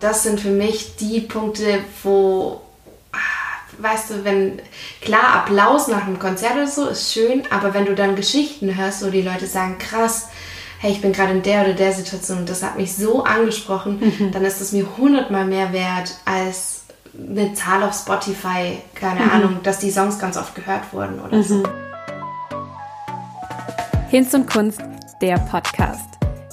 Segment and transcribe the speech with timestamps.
[0.00, 2.62] Das sind für mich die Punkte, wo,
[3.78, 4.60] weißt du, wenn,
[5.02, 9.04] klar, Applaus nach einem Konzert oder so ist schön, aber wenn du dann Geschichten hörst,
[9.04, 10.28] wo die Leute sagen, krass,
[10.78, 14.00] hey, ich bin gerade in der oder der Situation und das hat mich so angesprochen,
[14.00, 14.32] mhm.
[14.32, 19.30] dann ist es mir hundertmal mehr wert als eine Zahl auf Spotify, keine mhm.
[19.30, 21.42] Ahnung, dass die Songs ganz oft gehört wurden oder mhm.
[21.42, 21.62] so.
[24.08, 24.80] Hinz und Kunst,
[25.20, 26.08] der Podcast.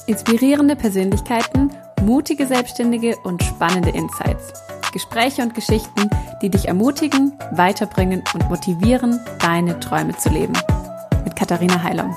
[0.06, 1.72] Inspirierende Persönlichkeiten,
[2.02, 4.54] mutige Selbstständige und spannende Insights.
[4.94, 6.10] Gespräche und Geschichten,
[6.42, 10.54] die dich ermutigen, weiterbringen und motivieren, deine Träume zu leben.
[11.24, 12.16] Mit Katharina Heilung.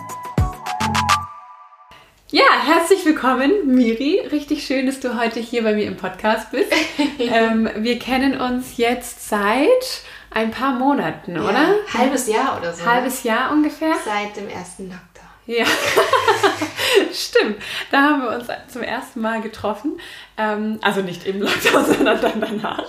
[2.29, 4.21] Ja, herzlich willkommen, Miri.
[4.31, 6.73] Richtig schön, dass du heute hier bei mir im Podcast bist.
[7.19, 9.67] ähm, wir kennen uns jetzt seit
[10.31, 11.75] ein paar Monaten, ja, oder?
[11.93, 12.87] Halbes Jahr oder so.
[12.87, 13.95] Halbes Jahr ungefähr.
[14.05, 15.10] Seit dem ersten Lockdown.
[15.47, 15.65] Ja,
[17.13, 17.63] stimmt.
[17.91, 20.01] Da haben wir uns zum ersten Mal getroffen.
[20.41, 22.87] Ähm, also nicht im Lockdown, sondern dann danach.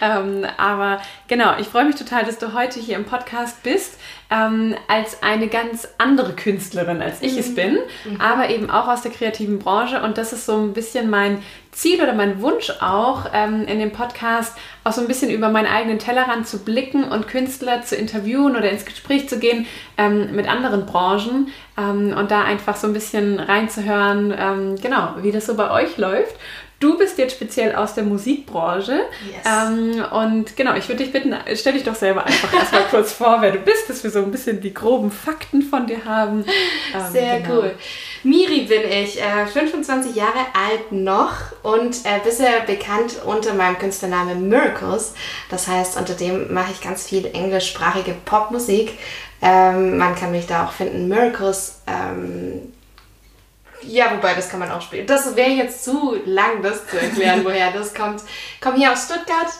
[0.00, 3.98] Ähm, aber genau, ich freue mich total, dass du heute hier im Podcast bist,
[4.30, 7.38] ähm, als eine ganz andere Künstlerin, als ich mhm.
[7.38, 8.20] es bin, mhm.
[8.20, 10.02] aber eben auch aus der kreativen Branche.
[10.02, 13.90] Und das ist so ein bisschen mein Ziel oder mein Wunsch auch, ähm, in dem
[13.90, 18.56] Podcast auch so ein bisschen über meinen eigenen Tellerrand zu blicken und Künstler zu interviewen
[18.56, 19.66] oder ins Gespräch zu gehen
[19.98, 25.32] ähm, mit anderen Branchen ähm, und da einfach so ein bisschen reinzuhören, ähm, genau, wie
[25.32, 26.36] das so bei euch läuft.
[26.84, 29.06] Du bist jetzt speziell aus der Musikbranche.
[29.26, 29.42] Yes.
[29.46, 33.38] Ähm, und genau, ich würde dich bitten, stell dich doch selber einfach erstmal kurz vor,
[33.40, 36.44] wer du bist, dass wir so ein bisschen die groben Fakten von dir haben.
[36.94, 37.60] Ähm, Sehr genau.
[37.60, 37.74] cool.
[38.22, 44.50] Miri bin ich, äh, 25 Jahre alt noch und äh, bisher bekannt unter meinem Künstlernamen
[44.50, 45.14] Miracles.
[45.48, 48.98] Das heißt, unter dem mache ich ganz viel englischsprachige Popmusik.
[49.40, 51.08] Ähm, man kann mich da auch finden.
[51.08, 52.73] Miracles ähm,
[53.86, 55.06] ja, wobei, das kann man auch spielen.
[55.06, 58.22] Das wäre jetzt zu lang, das zu erklären, woher das kommt.
[58.60, 59.52] Komme hier aus Stuttgart,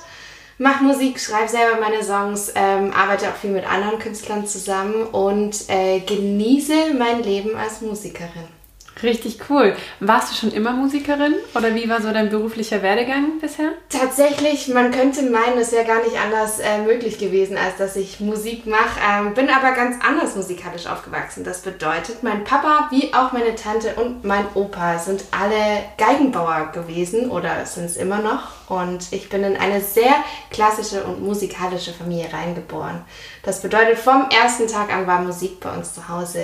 [0.59, 5.69] mache Musik, schreibe selber meine Songs, ähm, arbeite auch viel mit anderen Künstlern zusammen und
[5.69, 8.54] äh, genieße mein Leben als Musikerin.
[9.03, 9.75] Richtig cool.
[10.01, 13.71] Warst du schon immer Musikerin oder wie war so dein beruflicher Werdegang bisher?
[13.89, 18.21] Tatsächlich, man könnte meinen, es wäre gar nicht anders äh, möglich gewesen, als dass ich
[18.21, 19.01] Musik mache.
[19.07, 21.45] Ähm, bin aber ganz anders musikalisch aufgewachsen.
[21.45, 27.31] Das bedeutet, mein Papa wie auch meine Tante und mein Opa sind alle Geigenbauer gewesen
[27.31, 28.71] oder sind es immer noch.
[28.71, 30.15] Und ich bin in eine sehr
[30.51, 33.03] klassische und musikalische Familie reingeboren.
[33.43, 36.43] Das bedeutet, vom ersten Tag an war Musik bei uns zu Hause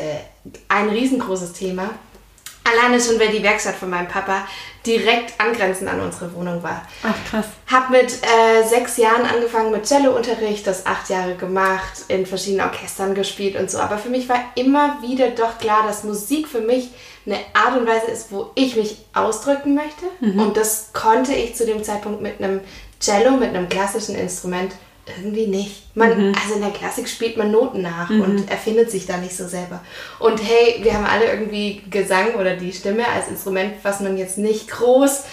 [0.68, 1.90] ein riesengroßes Thema.
[2.64, 4.46] Alleine schon, weil die Werkstatt von meinem Papa
[4.86, 6.82] direkt angrenzend an unsere Wohnung war.
[7.02, 7.46] Ach, krass.
[7.70, 13.14] Hab mit äh, sechs Jahren angefangen mit Cellounterricht, das acht Jahre gemacht, in verschiedenen Orchestern
[13.14, 13.78] gespielt und so.
[13.78, 16.90] Aber für mich war immer wieder doch klar, dass Musik für mich
[17.26, 20.06] eine Art und Weise ist, wo ich mich ausdrücken möchte.
[20.20, 20.40] Mhm.
[20.40, 22.60] Und das konnte ich zu dem Zeitpunkt mit einem
[23.00, 24.72] Cello, mit einem klassischen Instrument
[25.18, 25.96] irgendwie nicht.
[25.96, 26.34] Man, mhm.
[26.34, 28.22] Also in der Klassik spielt man Noten nach mhm.
[28.22, 29.80] und erfindet sich da nicht so selber.
[30.18, 34.38] Und hey, wir haben alle irgendwie Gesang oder die Stimme als Instrument, was man jetzt
[34.38, 35.24] nicht groß,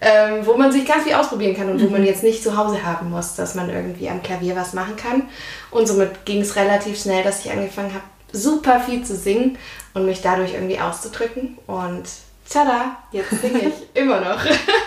[0.00, 1.86] ähm, wo man sich ganz viel ausprobieren kann und mhm.
[1.86, 4.96] wo man jetzt nicht zu Hause haben muss, dass man irgendwie am Klavier was machen
[4.96, 5.24] kann.
[5.70, 9.58] Und somit ging es relativ schnell, dass ich angefangen habe, super viel zu singen
[9.94, 11.58] und mich dadurch irgendwie auszudrücken.
[11.66, 12.04] Und
[12.50, 14.44] tada, jetzt singe ich immer noch.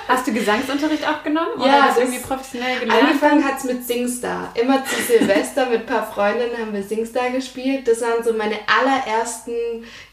[0.07, 1.53] Hast du Gesangsunterricht auch genommen?
[1.56, 3.03] Oder ja, das irgendwie professionell gelernt?
[3.03, 4.51] Angefangen hat es mit Singstar.
[4.53, 7.88] Immer zu Silvester mit ein paar Freundinnen haben wir Singstar gespielt.
[7.88, 9.53] Das waren so meine allerersten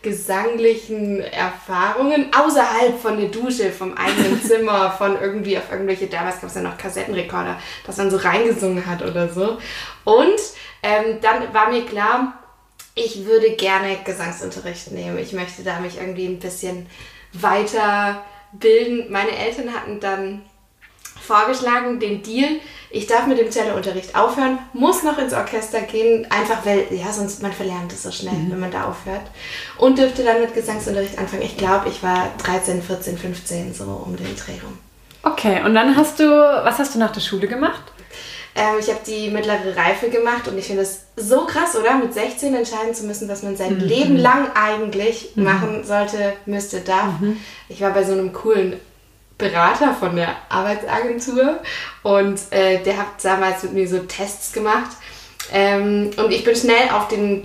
[0.01, 6.51] gesanglichen Erfahrungen außerhalb von der Dusche, vom eigenen Zimmer, von irgendwie auf irgendwelche, damals gab
[6.51, 9.59] es ja noch Kassettenrekorder, dass man so reingesungen hat oder so.
[10.05, 10.41] Und
[10.85, 12.35] ähm, dann war mir klar,
[12.95, 15.19] ich würde gerne Gesangsunterricht nehmen.
[15.19, 16.87] Ich möchte da mich irgendwie ein bisschen
[17.33, 19.11] weiterbilden.
[19.11, 20.43] Meine Eltern hatten dann
[21.21, 22.49] vorgeschlagen, den Deal,
[22.91, 27.41] ich darf mit dem Cellounterricht aufhören, muss noch ins Orchester gehen, einfach weil, ja, sonst
[27.41, 28.51] man verlernt es so schnell, mhm.
[28.51, 29.23] wenn man da aufhört.
[29.79, 31.43] Und dürfte dann mit Gesangsunterricht anfangen.
[31.43, 34.79] Ich glaube, ich war 13, 14, 15, so um den Dreh rum.
[35.23, 37.83] Okay, und dann hast du, was hast du nach der Schule gemacht?
[38.55, 41.97] Ähm, ich habe die mittlere Reife gemacht und ich finde es so krass, oder?
[41.97, 43.81] Mit 16 entscheiden zu müssen, was man sein mhm.
[43.81, 45.45] Leben lang eigentlich mhm.
[45.45, 47.21] machen sollte, müsste, darf.
[47.21, 47.37] Mhm.
[47.69, 48.75] Ich war bei so einem coolen
[49.39, 51.61] Berater von der Arbeitsagentur
[52.03, 54.91] und äh, der hat damals mit mir so Tests gemacht.
[55.53, 57.45] Ähm, und ich bin schnell auf den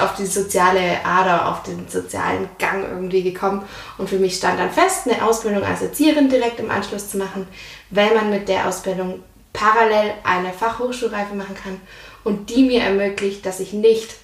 [0.00, 3.62] auf die soziale Ader, auf den sozialen Gang irgendwie gekommen.
[3.98, 7.46] Und für mich stand dann fest, eine Ausbildung als Erzieherin direkt im Anschluss zu machen,
[7.90, 9.22] weil man mit der Ausbildung
[9.52, 11.80] parallel eine Fachhochschulreife machen kann
[12.24, 14.14] und die mir ermöglicht, dass ich nicht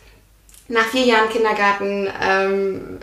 [0.68, 2.98] nach vier Jahren Kindergarten, ähm,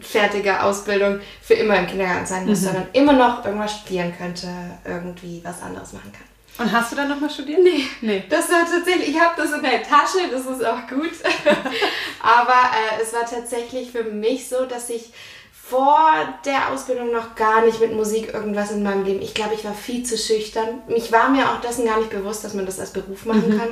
[0.00, 2.64] fertige Ausbildung für immer im Kindergarten sein muss, mhm.
[2.64, 4.48] sondern immer noch irgendwas studieren könnte,
[4.84, 6.26] irgendwie was anderes machen kann.
[6.58, 7.60] Und hast du dann nochmal studiert?
[7.62, 7.84] Nee.
[8.00, 8.24] nee.
[8.30, 11.12] Das war tatsächlich, ich habe das in der Tasche, das ist auch gut.
[12.20, 15.12] Aber äh, es war tatsächlich für mich so, dass ich
[15.68, 15.98] vor
[16.44, 19.20] der Ausbildung noch gar nicht mit Musik irgendwas in meinem Leben.
[19.20, 20.82] Ich glaube, ich war viel zu schüchtern.
[20.86, 23.58] Mich war mir auch dessen gar nicht bewusst, dass man das als Beruf machen mhm.
[23.58, 23.68] kann.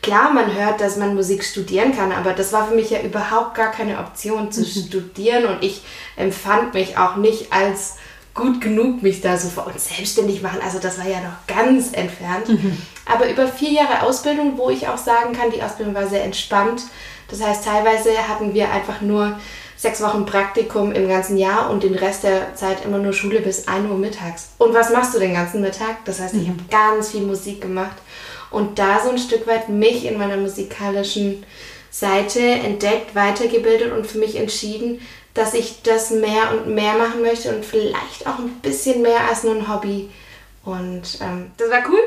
[0.00, 3.54] Klar, man hört, dass man Musik studieren kann, aber das war für mich ja überhaupt
[3.54, 4.64] gar keine Option zu mhm.
[4.64, 5.82] studieren und ich
[6.16, 7.96] empfand mich auch nicht als
[8.32, 10.60] gut genug, mich da so vor uns selbstständig machen.
[10.64, 12.48] Also das war ja noch ganz entfernt.
[12.48, 12.78] Mhm.
[13.04, 16.82] Aber über vier Jahre Ausbildung, wo ich auch sagen kann, die Ausbildung war sehr entspannt.
[17.28, 19.38] Das heißt, teilweise hatten wir einfach nur
[19.76, 23.68] sechs Wochen Praktikum im ganzen Jahr und den Rest der Zeit immer nur Schule bis
[23.68, 24.50] 1 Uhr mittags.
[24.58, 26.04] Und was machst du den ganzen Mittag?
[26.04, 26.52] Das heißt, ich mhm.
[26.52, 27.96] habe ganz viel Musik gemacht
[28.50, 31.44] und da so ein Stück weit mich in meiner musikalischen
[31.90, 35.00] Seite entdeckt, weitergebildet und für mich entschieden,
[35.34, 39.44] dass ich das mehr und mehr machen möchte und vielleicht auch ein bisschen mehr als
[39.44, 40.10] nur ein Hobby.
[40.64, 42.00] Und ähm, das war cool.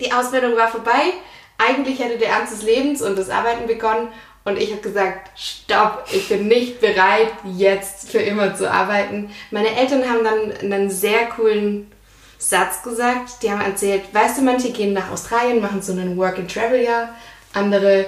[0.00, 1.12] Die Ausbildung war vorbei.
[1.58, 4.08] Eigentlich hätte der Ernst des Lebens und das Arbeiten begonnen.
[4.44, 9.30] Und ich habe gesagt, stopp, ich bin nicht bereit, jetzt für immer zu arbeiten.
[9.50, 11.90] Meine Eltern haben dann einen sehr coolen
[12.38, 13.42] Satz gesagt.
[13.42, 17.14] Die haben erzählt, weißt du, manche gehen nach Australien, machen so einen Work-and-Travel-Jahr,
[17.54, 18.06] andere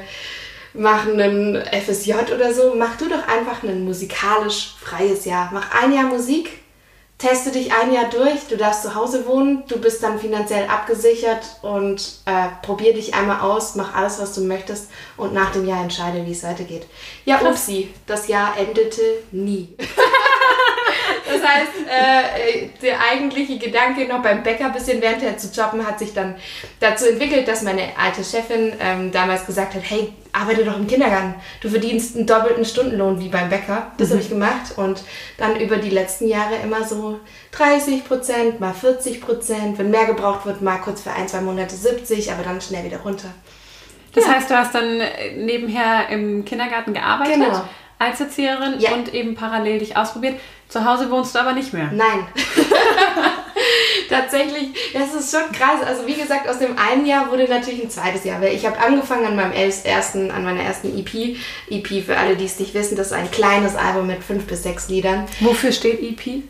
[0.75, 2.75] machen einen FSJ oder so.
[2.77, 5.51] Mach du doch einfach ein musikalisch freies Jahr.
[5.55, 6.51] Mach ein Jahr Musik
[7.19, 11.45] teste dich ein Jahr durch, du darfst zu Hause wohnen, du bist dann finanziell abgesichert
[11.63, 15.83] und äh, probier dich einmal aus, mach alles, was du möchtest und nach dem Jahr
[15.83, 16.87] entscheide, wie es weitergeht.
[17.25, 19.03] Ja, upsi, das Jahr endete
[19.33, 19.75] nie.
[21.27, 25.99] Das heißt, äh, der eigentliche Gedanke, noch beim Bäcker ein bisschen währendher zu jobben, hat
[25.99, 26.37] sich dann
[26.81, 31.35] dazu entwickelt, dass meine alte Chefin ähm, damals gesagt hat, hey, arbeite doch im Kindergarten.
[31.61, 33.93] Du verdienst einen doppelten Stundenlohn wie beim Bäcker.
[33.99, 34.13] Das mhm.
[34.13, 34.73] habe ich gemacht.
[34.77, 35.03] Und
[35.39, 37.19] dann über die letzten Jahre immer so
[37.53, 39.79] 30 Prozent, mal 40 Prozent.
[39.79, 42.99] Wenn mehr gebraucht wird, mal kurz für ein, zwei Monate 70, aber dann schnell wieder
[42.99, 43.29] runter.
[44.15, 44.35] Das ja.
[44.35, 45.01] heißt, du hast dann
[45.37, 47.35] nebenher im Kindergarten gearbeitet?
[47.35, 47.65] Genau
[47.99, 48.93] als Erzieherin ja.
[48.93, 50.39] und eben parallel dich ausprobiert.
[50.69, 51.91] Zu Hause wohnst du aber nicht mehr.
[51.93, 52.27] Nein.
[54.09, 55.83] Tatsächlich, das ist schon krass.
[55.85, 58.41] Also wie gesagt, aus dem einen Jahr wurde natürlich ein zweites Jahr.
[58.41, 61.37] Weil ich habe angefangen an meinem ersten, an meiner ersten EP.
[61.71, 64.63] EP für alle, die es nicht wissen, das ist ein kleines Album mit fünf bis
[64.63, 65.27] sechs Liedern.
[65.41, 66.27] Wofür steht EP?
[66.27, 66.45] Ähm,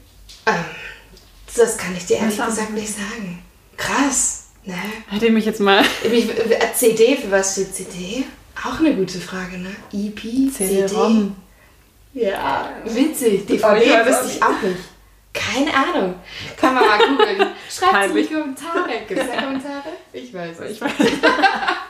[1.54, 3.42] das kann ich dir ehrlich gesagt nicht sagen.
[3.76, 4.44] Krass.
[4.64, 4.75] Ne?
[5.08, 5.84] Hätte ich mich jetzt mal.
[6.75, 8.25] CD, für was steht CD?
[8.64, 9.75] Auch eine gute Frage, ne?
[9.93, 11.37] EP, CD-ROM.
[12.14, 13.47] Ja, witzig.
[13.47, 14.81] DVD wüsste ich auch nicht.
[15.35, 16.14] Keine Ahnung.
[16.56, 17.50] Kann man mal googeln.
[17.70, 18.88] Schreibt es in die Kommentare.
[19.06, 19.88] Gibt es da Kommentare?
[20.12, 20.70] Ich weiß nicht.
[20.73, 20.93] Ich weiß.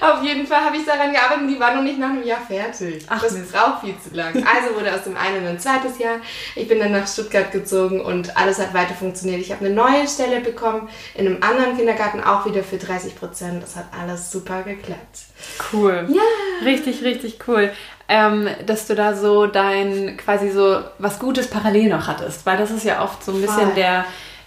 [0.00, 2.40] Auf jeden Fall habe ich daran gearbeitet und die war noch nicht nach einem Jahr
[2.40, 3.04] fertig.
[3.08, 4.34] Ach, das ist auch viel zu lang.
[4.34, 6.16] Also wurde aus dem einen ein zweites Jahr.
[6.54, 9.40] Ich bin dann nach Stuttgart gezogen und alles hat weiter funktioniert.
[9.40, 13.62] Ich habe eine neue Stelle bekommen in einem anderen Kindergarten, auch wieder für 30 Prozent.
[13.62, 15.26] Das hat alles super geklappt.
[15.72, 16.06] Cool.
[16.08, 16.22] Ja.
[16.64, 17.70] Richtig, richtig cool
[18.08, 22.46] ähm, dass du da so dein quasi so was Gutes parallel noch hattest.
[22.46, 24.04] Weil das ist ja oft so ein bisschen der,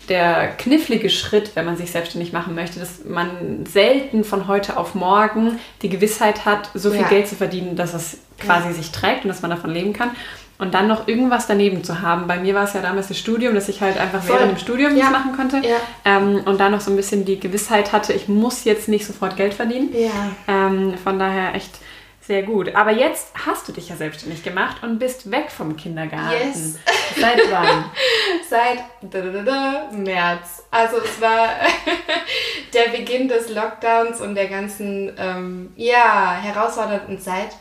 [0.09, 4.95] der knifflige Schritt, wenn man sich selbstständig machen möchte, dass man selten von heute auf
[4.95, 7.07] morgen die Gewissheit hat, so viel ja.
[7.07, 8.73] Geld zu verdienen, dass es quasi ja.
[8.73, 10.11] sich trägt und dass man davon leben kann.
[10.57, 12.27] Und dann noch irgendwas daneben zu haben.
[12.27, 14.35] Bei mir war es ja damals das Studium, dass ich halt einfach Voll.
[14.35, 15.09] während dem Studium ja.
[15.09, 15.61] machen konnte.
[16.03, 19.37] Ähm, und dann noch so ein bisschen die Gewissheit hatte, ich muss jetzt nicht sofort
[19.37, 19.89] Geld verdienen.
[20.49, 21.78] Ähm, von daher echt
[22.29, 22.75] sehr gut.
[22.75, 26.47] Aber jetzt hast du dich ja selbstständig gemacht und bist weg vom Kindergarten.
[26.47, 26.77] Yes.
[27.19, 27.85] Seit wann?
[28.49, 30.63] Seit da, da, da, März.
[30.69, 31.49] Also es war
[32.75, 37.57] der Beginn des Lockdowns und der ganzen ähm, ja, herausfordernden Zeit.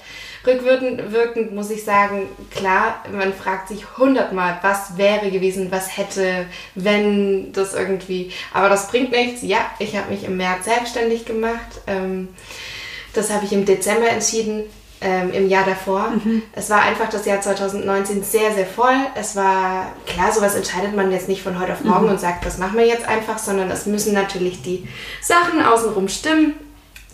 [0.47, 6.45] Rückwirkend wirkend muss ich sagen, klar, man fragt sich hundertmal, was wäre gewesen, was hätte,
[6.75, 8.33] wenn das irgendwie.
[8.53, 9.41] Aber das bringt nichts.
[9.41, 11.81] Ja, ich habe mich im März selbstständig gemacht.
[11.87, 12.29] Ähm,
[13.19, 14.65] das habe ich im Dezember entschieden,
[15.01, 16.11] ähm, im Jahr davor.
[16.11, 16.43] Mhm.
[16.53, 18.97] Es war einfach das Jahr 2019 sehr, sehr voll.
[19.15, 22.13] Es war, klar, sowas entscheidet man jetzt nicht von heute auf morgen mhm.
[22.13, 24.89] und sagt, das machen wir jetzt einfach, sondern es müssen natürlich die
[25.23, 26.55] Sachen außenrum stimmen.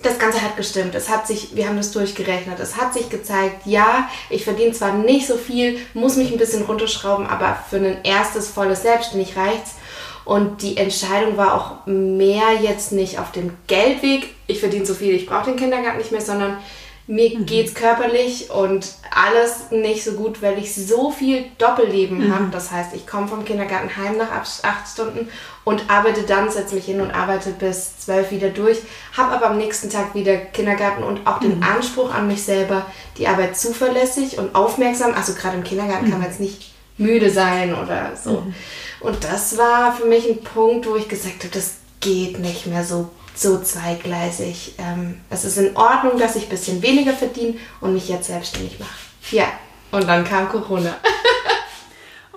[0.03, 0.95] Das Ganze hat gestimmt.
[0.95, 2.61] Es hat sich, wir haben das durchgerechnet.
[2.61, 6.63] Es hat sich gezeigt, ja, ich verdiene zwar nicht so viel, muss mich ein bisschen
[6.63, 9.77] runterschrauben, aber für ein erstes volles Selbstständig reicht's.
[10.25, 15.15] Und die Entscheidung war auch mehr jetzt nicht auf dem Geldweg, ich verdiene so viel,
[15.15, 16.59] ich brauche den Kindergarten nicht mehr, sondern
[17.07, 17.45] mir mhm.
[17.45, 22.35] geht es körperlich und alles nicht so gut, weil ich so viel Doppelleben mhm.
[22.35, 22.47] habe.
[22.51, 25.29] Das heißt, ich komme vom Kindergarten heim nach acht Stunden
[25.65, 28.79] und arbeite dann, setze mich hin und arbeite bis zwölf wieder durch,
[29.13, 31.63] habe aber am nächsten Tag wieder Kindergarten und auch den mhm.
[31.63, 32.87] Anspruch an mich selber,
[33.19, 37.75] die Arbeit zuverlässig und aufmerksam, also gerade im Kindergarten kann man jetzt nicht müde sein
[37.75, 38.41] oder so.
[38.41, 38.55] Mhm.
[39.01, 42.85] Und das war für mich ein Punkt, wo ich gesagt habe, das geht nicht mehr
[42.85, 44.75] so so zweigleisig.
[44.79, 48.79] Ähm, es ist in Ordnung, dass ich ein bisschen weniger verdiene und mich jetzt selbstständig
[48.79, 48.95] mache.
[49.33, 49.47] Ja,
[49.91, 50.95] und dann kam Corona.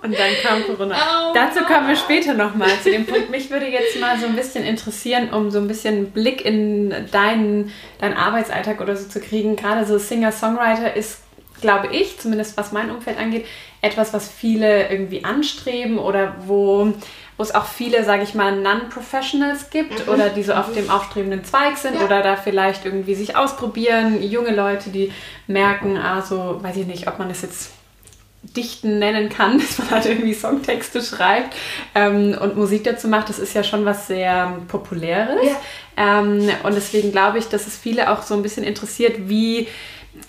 [0.04, 0.96] Und dann kam Corona.
[0.96, 3.32] Oh, Dazu kommen wir später nochmal zu dem Punkt.
[3.32, 7.72] Mich würde jetzt mal so ein bisschen interessieren, um so ein bisschen Blick in deinen,
[8.00, 9.56] deinen Arbeitsalltag oder so zu kriegen.
[9.56, 11.22] Gerade so Singer-Songwriter ist,
[11.62, 13.48] glaube ich, zumindest was mein Umfeld angeht,
[13.82, 16.94] etwas, was viele irgendwie anstreben oder wo
[17.38, 20.14] wo es auch viele, sage ich mal, Non-Professionals gibt mhm.
[20.14, 20.74] oder die so auf mhm.
[20.74, 22.06] dem aufstrebenden Zweig sind ja.
[22.06, 24.24] oder da vielleicht irgendwie sich ausprobieren.
[24.24, 25.14] Junge Leute, die
[25.46, 27.72] merken, also weiß ich nicht, ob man es jetzt
[28.42, 31.56] Dichten nennen kann, dass man halt irgendwie Songtexte schreibt
[31.94, 35.46] ähm, und Musik dazu macht, das ist ja schon was sehr Populäres.
[35.46, 36.20] Ja.
[36.20, 39.68] Ähm, und deswegen glaube ich, dass es viele auch so ein bisschen interessiert, wie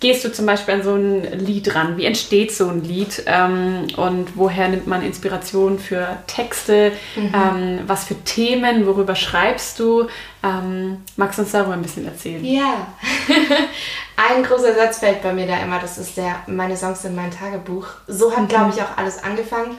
[0.00, 1.96] gehst du zum Beispiel an so ein Lied ran?
[1.96, 3.22] Wie entsteht so ein Lied?
[3.26, 6.92] Ähm, und woher nimmt man Inspiration für Texte?
[7.16, 7.32] Mhm.
[7.34, 8.86] Ähm, was für Themen?
[8.86, 10.06] Worüber schreibst du?
[10.42, 12.44] Ähm, magst du uns darüber ein bisschen erzählen?
[12.44, 12.86] Ja,
[14.16, 15.80] ein großer Satz fällt bei mir da immer.
[15.80, 17.86] Das ist der, meine Songs sind mein Tagebuch.
[18.06, 18.48] So hat, mhm.
[18.48, 19.76] glaube ich, auch alles angefangen.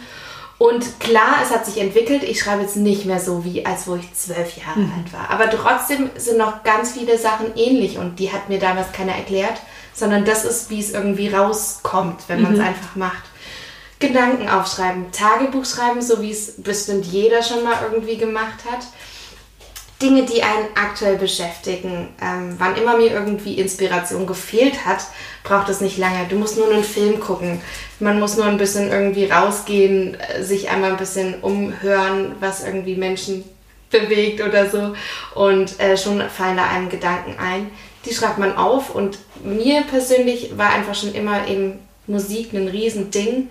[0.58, 2.22] Und klar, es hat sich entwickelt.
[2.24, 4.92] Ich schreibe jetzt nicht mehr so wie als wo ich zwölf Jahre mhm.
[4.98, 5.30] alt war.
[5.30, 9.62] Aber trotzdem sind noch ganz viele Sachen ähnlich und die hat mir damals keiner erklärt
[10.00, 12.66] sondern das ist, wie es irgendwie rauskommt, wenn man es mhm.
[12.66, 13.24] einfach macht.
[14.00, 18.86] Gedanken aufschreiben, Tagebuch schreiben, so wie es bestimmt jeder schon mal irgendwie gemacht hat.
[20.02, 22.08] Dinge, die einen aktuell beschäftigen.
[22.22, 25.00] Ähm, wann immer mir irgendwie Inspiration gefehlt hat,
[25.44, 26.26] braucht es nicht lange.
[26.30, 27.60] Du musst nur einen Film gucken.
[28.00, 32.96] Man muss nur ein bisschen irgendwie rausgehen, äh, sich einmal ein bisschen umhören, was irgendwie
[32.96, 33.44] Menschen
[33.90, 34.94] bewegt oder so.
[35.36, 37.70] Und äh, schon fallen da einem Gedanken ein
[38.06, 43.50] die schreibt man auf und mir persönlich war einfach schon immer eben Musik ein Riesending,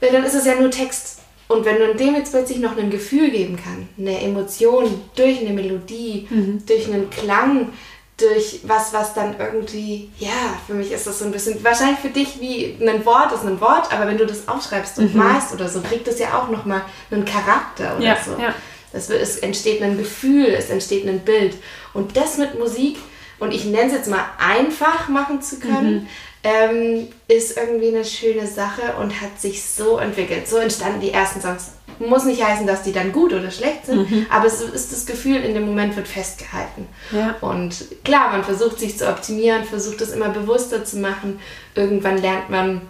[0.00, 1.20] weil dann ist es ja nur Text.
[1.48, 5.50] Und wenn du dem jetzt plötzlich noch ein Gefühl geben kann, eine Emotion durch eine
[5.50, 6.64] Melodie, mhm.
[6.66, 7.72] durch einen Klang,
[8.16, 10.30] durch was, was dann irgendwie, ja,
[10.66, 13.60] für mich ist das so ein bisschen, wahrscheinlich für dich wie ein Wort ist ein
[13.60, 15.20] Wort, aber wenn du das aufschreibst und mhm.
[15.20, 18.32] malst oder so, kriegt es ja auch nochmal einen Charakter oder ja, so.
[18.40, 18.54] Ja.
[18.92, 21.54] Es, es entsteht ein Gefühl, es entsteht ein Bild.
[21.94, 22.98] Und das mit Musik,
[23.42, 26.08] und ich nenne es jetzt mal einfach machen zu können, mhm.
[26.44, 30.46] ähm, ist irgendwie eine schöne Sache und hat sich so entwickelt.
[30.46, 31.72] So entstanden die ersten Songs.
[31.98, 34.26] Muss nicht heißen, dass die dann gut oder schlecht sind, mhm.
[34.30, 36.86] aber es ist das Gefühl, in dem Moment wird festgehalten.
[37.10, 37.34] Ja.
[37.40, 41.40] Und klar, man versucht sich zu optimieren, versucht es immer bewusster zu machen.
[41.74, 42.80] Irgendwann lernt man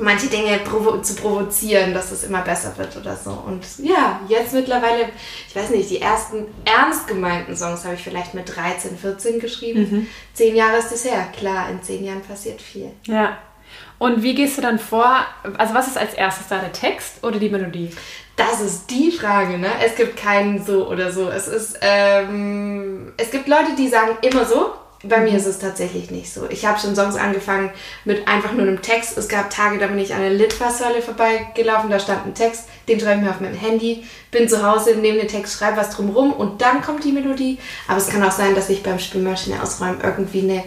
[0.00, 3.30] manche Dinge provo zu provozieren, dass es immer besser wird oder so.
[3.30, 5.08] Und ja, jetzt mittlerweile,
[5.48, 9.80] ich weiß nicht, die ersten ernst gemeinten Songs habe ich vielleicht mit 13, 14 geschrieben.
[9.80, 10.06] Mhm.
[10.34, 11.28] Zehn Jahre ist es her.
[11.36, 12.90] Klar, in zehn Jahren passiert viel.
[13.04, 13.38] Ja.
[13.98, 15.26] Und wie gehst du dann vor?
[15.58, 17.90] Also was ist als erstes da, der Text oder die Melodie?
[18.34, 19.68] Das ist die Frage, ne?
[19.84, 21.28] Es gibt keinen so oder so.
[21.28, 26.10] Es ist, ähm, es gibt Leute, die sagen immer so bei mir ist es tatsächlich
[26.10, 26.46] nicht so.
[26.50, 27.70] Ich habe schon Songs angefangen
[28.04, 29.16] mit einfach nur einem Text.
[29.16, 33.00] Es gab Tage, da bin ich an der Litfaßsäule vorbeigelaufen, da stand ein Text, den
[33.00, 36.32] schreibe ich mir auf meinem Handy, bin zu Hause, nehme den Text, schreibe was drumrum
[36.32, 37.58] und dann kommt die Melodie.
[37.88, 40.64] Aber es kann auch sein, dass ich beim Spülmaschine ausräumen irgendwie eine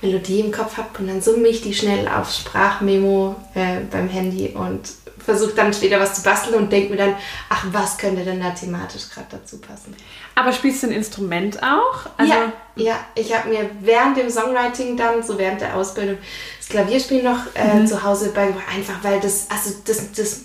[0.00, 4.48] Melodie im Kopf habe und dann summe ich die schnell auf Sprachmemo äh, beim Handy
[4.48, 4.88] und
[5.24, 7.16] versuche dann später was zu basteln und denke mir dann,
[7.48, 9.94] ach, was könnte denn da thematisch gerade dazu passen.
[10.34, 12.06] Aber spielst du ein Instrument auch?
[12.16, 16.18] Also ja, ja, ich habe mir während dem Songwriting dann, so während der Ausbildung,
[16.58, 17.86] das Klavierspiel noch äh, mhm.
[17.86, 20.40] zu Hause beigebracht, einfach weil das, also das, das,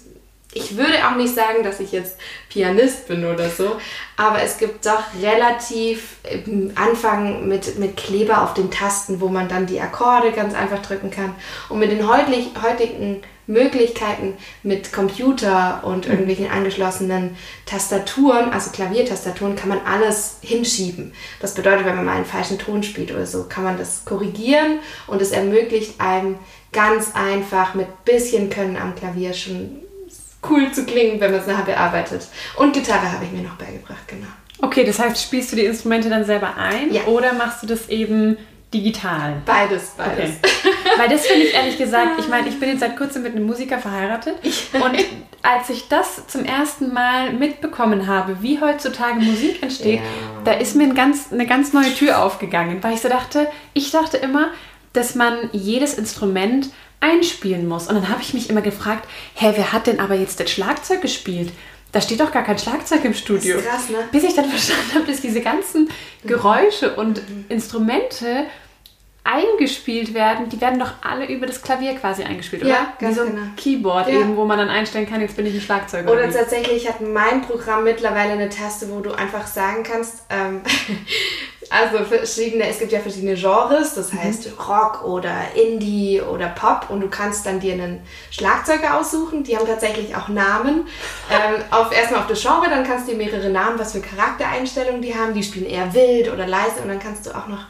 [0.51, 2.18] ich würde auch nicht sagen, dass ich jetzt
[2.50, 3.77] Pianist bin oder so,
[4.18, 6.15] aber es gibt doch relativ
[6.74, 11.12] Anfang mit, mit Kleber auf den Tasten, wo man dann die Akkorde ganz einfach drücken
[11.12, 11.36] kann.
[11.70, 16.12] Und mit den heutigen Möglichkeiten mit Computer und mhm.
[16.12, 21.13] irgendwelchen angeschlossenen Tastaturen, also Klaviertastaturen, kann man alles hinschieben.
[21.41, 24.79] Das bedeutet, wenn man mal einen falschen Ton spielt oder so, kann man das korrigieren
[25.06, 26.38] und es ermöglicht einem
[26.72, 29.82] ganz einfach mit bisschen Können am Klavier schon
[30.48, 32.27] cool zu klingen, wenn man es nachher bearbeitet.
[32.55, 34.27] Und Gitarre habe ich mir noch beigebracht, genau.
[34.62, 37.03] Okay, das heißt, spielst du die Instrumente dann selber ein ja.
[37.05, 38.38] oder machst du das eben
[38.74, 39.41] digital?
[39.46, 40.31] Beides, beides.
[40.38, 40.74] Okay.
[40.98, 43.46] Weil das finde ich ehrlich gesagt, ich meine, ich bin jetzt seit kurzem mit einem
[43.46, 44.36] Musiker verheiratet
[44.74, 44.98] und
[45.41, 50.41] als ich das zum ersten Mal mitbekommen habe, wie heutzutage Musik entsteht, ja.
[50.43, 53.91] da ist mir ein ganz, eine ganz neue Tür aufgegangen, weil ich so dachte, ich
[53.91, 54.50] dachte immer,
[54.93, 56.69] dass man jedes Instrument
[57.01, 57.88] einspielen muss.
[57.88, 61.01] Und dann habe ich mich immer gefragt, hä, wer hat denn aber jetzt das Schlagzeug
[61.01, 61.51] gespielt?
[61.91, 63.55] Da steht doch gar kein Schlagzeug im Studio.
[63.55, 63.98] Das ist krass, ne?
[64.12, 65.89] Bis ich dann verstanden habe, dass diese ganzen
[66.24, 67.46] Geräusche und Mhm.
[67.50, 68.46] Instrumente
[69.24, 72.93] eingespielt werden, die werden doch alle über das Klavier quasi eingespielt, Ja, oder?
[73.00, 73.48] ganz Wie so ein genau.
[73.58, 74.19] Keyboard Ja.
[74.22, 76.12] eben, wo man dann einstellen kann, jetzt bin ich ein Schlagzeuger.
[76.12, 80.62] Oder tatsächlich hat mein Programm mittlerweile eine Taste, wo du einfach sagen kannst, ähm,
[81.70, 84.24] also verschiedene, es gibt ja verschiedene Genres, das Mhm.
[84.24, 89.56] heißt Rock oder Indie oder Pop und du kannst dann dir einen Schlagzeuger aussuchen, die
[89.56, 90.88] haben tatsächlich auch Namen.
[91.32, 95.02] ähm, auf, erstmal auf das Genre, dann kannst du dir mehrere Namen, was für Charaktereinstellungen
[95.02, 97.66] die haben, die spielen eher wild oder leise und dann kannst du auch noch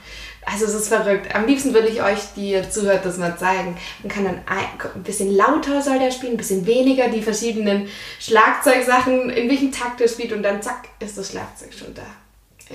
[0.45, 1.35] also es ist verrückt.
[1.35, 3.77] Am liebsten würde ich euch, die ihr zuhört, das mal zeigen.
[4.01, 7.87] Man kann dann ein, ein bisschen lauter soll der spielen, ein bisschen weniger, die verschiedenen
[8.19, 12.03] Schlagzeugsachen, in welchem Takt er spielt und dann zack, ist das Schlagzeug schon da.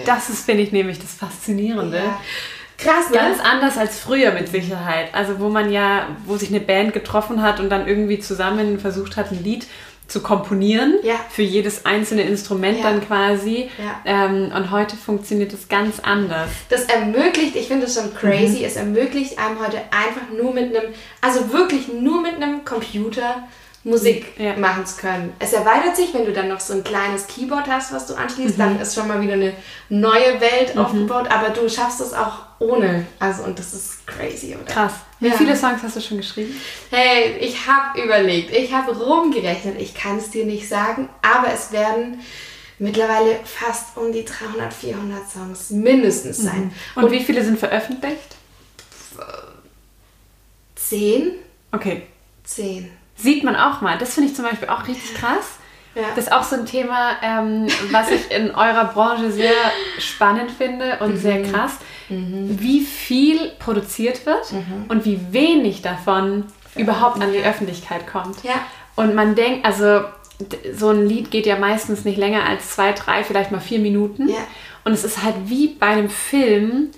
[0.07, 2.01] Das ist, finde ich, nämlich das Faszinierende.
[2.77, 3.17] Krass, ne?
[3.17, 5.15] Ganz anders als früher mit Sicherheit.
[5.15, 9.17] Also wo man ja, wo sich eine Band getroffen hat und dann irgendwie zusammen versucht
[9.17, 9.67] hat, ein Lied
[10.07, 11.15] zu komponieren Ja.
[11.31, 12.91] für jedes einzelne Instrument Ja.
[12.91, 13.71] dann quasi.
[13.79, 14.01] Ja.
[14.27, 16.51] Ähm, und heute funktioniert das ganz anders.
[16.69, 18.65] Das ermöglicht, ich finde es schon crazy, Mhm.
[18.65, 23.45] es ermöglicht einem heute einfach nur mit einem, also wirklich nur mit einem Computer
[23.85, 24.57] Musik Ja.
[24.57, 25.35] machen zu können.
[25.39, 28.57] Es erweitert sich, wenn du dann noch so ein kleines Keyboard hast, was du anschließt,
[28.57, 28.63] Mhm.
[28.63, 29.53] dann ist schon mal wieder eine
[29.91, 33.07] neue Welt aufgebaut, aber du schaffst es auch ohne.
[33.19, 34.73] Also und das ist crazy, oder?
[34.73, 34.93] Krass.
[35.21, 35.35] Wie Ja.
[35.35, 36.59] viele Songs hast du schon geschrieben?
[36.91, 41.71] Hey, ich habe überlegt, ich habe rumgerechnet, ich kann es dir nicht sagen, aber es
[41.71, 42.21] werden
[42.79, 46.73] mittlerweile fast um die 300, 400 Songs mindestens sein.
[46.95, 48.37] Und, wie viele sind veröffentlicht?
[50.75, 51.33] Zehn?
[51.73, 52.03] Okay.
[52.45, 52.91] Zehn.
[53.17, 53.97] Sieht man auch mal.
[53.99, 55.59] Das finde ich zum Beispiel auch richtig krass.
[55.95, 56.03] Ja.
[56.17, 59.53] Das ist auch so ein Thema, ähm, was ich in eurer Branche sehr
[59.99, 61.53] spannend finde und sehr Mhm.
[61.53, 61.77] krass,
[62.09, 64.87] wie viel produziert wird Mhm.
[64.89, 68.43] und wie wenig davon überhaupt an die Öffentlichkeit kommt.
[68.43, 68.55] Ja.
[68.97, 70.01] Und man denkt, also
[70.75, 74.29] so ein Lied geht ja meistens nicht länger als zwei, drei, vielleicht mal vier Minuten.
[74.29, 74.39] Ja.
[74.85, 76.89] Und es ist halt wie bei einem Film,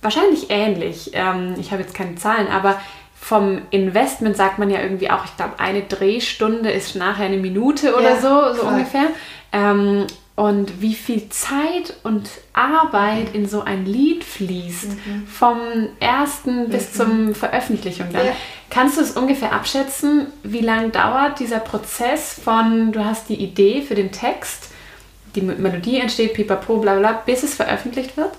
[0.00, 1.10] wahrscheinlich ähnlich.
[1.14, 2.80] Ähm, ich habe jetzt keine Zahlen, aber
[3.24, 7.94] vom Investment sagt man ja irgendwie auch, ich glaube, eine Drehstunde ist nachher eine Minute
[7.96, 8.74] oder Ja, so, so voll.
[8.74, 9.06] ungefähr.
[9.50, 15.26] Ähm, und wie viel Zeit und Arbeit in so ein Lied fließt, Mhm.
[15.26, 15.58] vom
[16.00, 18.26] ersten bis zum Veröffentlichung dann.
[18.26, 18.32] Ja.
[18.68, 23.80] Kannst du es ungefähr abschätzen, wie lange dauert dieser Prozess von, du hast die Idee
[23.80, 24.68] für den Text,
[25.34, 28.32] die Melodie entsteht, pipapo, bla bla, bis es veröffentlicht wird?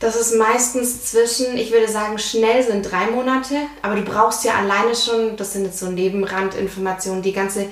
[0.00, 4.54] Das ist meistens zwischen, ich würde sagen, schnell sind drei Monate, aber du brauchst ja
[4.54, 7.66] alleine schon, das sind jetzt so Nebenrandinformationen, die ganze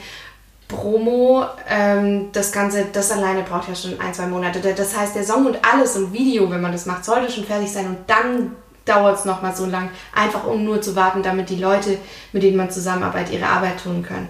[0.69, 4.61] Promo, ähm, das Ganze, das alleine braucht ja schon ein, zwei Monate.
[4.61, 7.73] Das heißt, der Song und alles und Video, wenn man das macht, sollte schon fertig
[7.73, 11.57] sein und dann dauert es nochmal so lang, einfach um nur zu warten, damit die
[11.57, 11.97] Leute,
[12.33, 14.29] mit denen man zusammenarbeitet, ihre Arbeit tun können.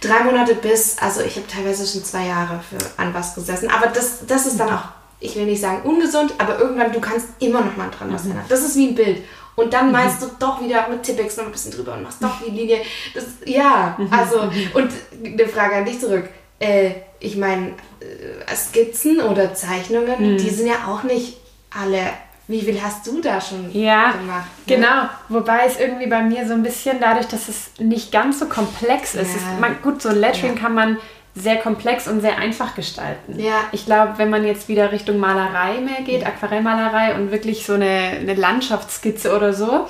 [0.00, 3.88] Drei Monate bis, also ich habe teilweise schon zwei Jahre für an was gesessen, aber
[3.88, 4.84] das, das ist dann auch,
[5.22, 8.44] ich will nicht sagen ungesund, aber irgendwann, du kannst immer noch mal dran was ändern.
[8.48, 9.22] Das ist wie ein Bild.
[9.54, 12.40] Und dann malst du doch wieder mit Tippex noch ein bisschen drüber und machst doch
[12.46, 12.78] die Linie.
[13.14, 14.90] Das, ja, also, und
[15.24, 16.28] eine Frage an dich zurück.
[16.58, 17.68] Äh, ich meine,
[18.00, 21.36] äh, Skizzen oder Zeichnungen, die sind ja auch nicht
[21.70, 22.00] alle.
[22.48, 24.46] Wie viel hast du da schon Ja, gemacht?
[24.66, 24.74] ne?
[24.74, 25.02] genau.
[25.28, 29.14] Wobei es irgendwie bei mir so ein bisschen dadurch, dass es nicht ganz so komplex
[29.14, 29.36] ist.
[29.36, 29.54] Ja.
[29.54, 30.60] Es, man, gut, so Lettering Ja.
[30.60, 30.98] kann man
[31.34, 33.38] sehr komplex und sehr einfach gestalten.
[33.40, 33.54] Ja.
[33.72, 37.86] Ich glaube, wenn man jetzt wieder Richtung Malerei mehr geht, Aquarellmalerei und wirklich so eine,
[38.20, 39.86] eine Landschaftsskizze oder so,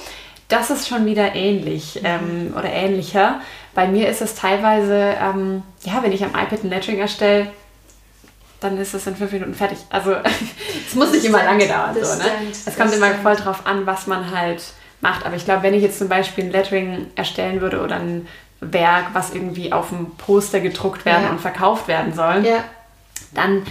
[0.48, 3.40] das ist schon wieder ähnlich ähm, oder ähnlicher.
[3.74, 7.48] Bei mir ist es teilweise, ähm, ja, wenn ich am iPad ein Lettering erstelle,
[8.60, 9.78] dann ist es in fünf Minuten fertig.
[9.90, 10.12] Also
[10.86, 11.96] es muss Das nicht immer stimmt, lange dauern.
[11.98, 12.30] das So, ne?
[12.36, 13.22] stimmt, Es kommt das immer stimmt.
[13.22, 14.62] voll drauf an, was man halt
[15.00, 15.26] macht.
[15.26, 18.28] Aber ich glaube, wenn ich jetzt zum Beispiel ein Lettering erstellen würde oder ein
[18.62, 21.30] Werk, was irgendwie auf dem Poster gedruckt werden Ja.
[21.30, 22.64] und verkauft werden soll, Ja,
[23.34, 23.62] dann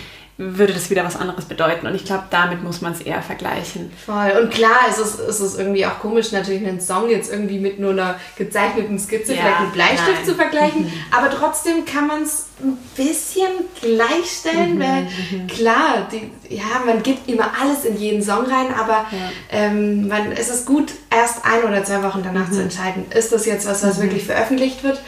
[0.42, 1.86] würde das wieder was anderes bedeuten.
[1.86, 3.92] Und ich glaube, damit muss man es eher vergleichen.
[4.06, 4.32] voll.
[4.42, 7.80] Und klar, es ist, es ist irgendwie auch komisch, natürlich einen Song jetzt irgendwie mit
[7.80, 10.26] nur einer gezeichneten Skizze, Ja, vielleicht mit Bleistift nein.
[10.26, 10.94] zu vergleichen.
[11.12, 13.50] Aber trotzdem kann man es ein bisschen
[13.82, 15.08] gleichstellen, weil
[15.48, 19.06] klar, die, ja, man gibt immer alles in jeden Song rein, aber
[19.52, 23.46] ähm, man, es ist gut, erst ein oder zwei Wochen danach zu entscheiden, ist das
[23.46, 25.00] jetzt was, was wirklich veröffentlicht wird.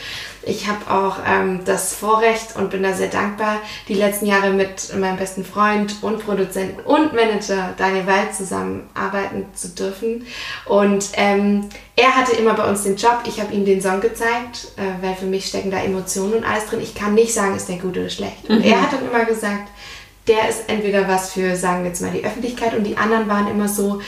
[0.45, 4.93] Ich habe auch ähm, das Vorrecht und bin da sehr dankbar, die letzten Jahre mit
[4.97, 10.25] meinem besten Freund und Produzenten und Manager Daniel Wald zusammenarbeiten zu dürfen.
[10.65, 14.67] Und ähm, er hatte immer bei uns den Job, ich habe ihm den Song gezeigt,
[14.77, 16.81] äh, weil für mich stecken da Emotionen und alles drin.
[16.81, 18.49] Ich kann nicht sagen, ist der gut oder schlecht.
[18.49, 19.69] Und er hat dann immer gesagt,
[20.27, 23.47] der ist entweder was für, sagen wir jetzt mal, die Öffentlichkeit und die anderen waren
[23.49, 24.01] immer so,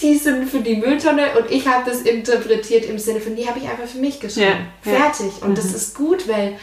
[0.00, 3.58] die sind für die Mülltonne und ich habe das interpretiert im Sinne von, die habe
[3.58, 4.66] ich einfach für mich geschrieben.
[4.84, 5.38] Ja, Fertig.
[5.40, 5.46] Ja.
[5.46, 5.54] Und mhm.
[5.54, 6.56] das ist gut, weil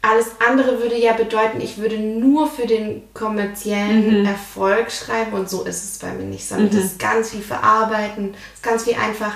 [0.00, 4.26] alles andere würde ja bedeuten, ich würde nur für den kommerziellen mhm.
[4.26, 6.76] Erfolg schreiben und so ist es bei mir nicht, sondern mhm.
[6.76, 9.34] das ist ganz viel verarbeiten, das ist ganz viel einfach,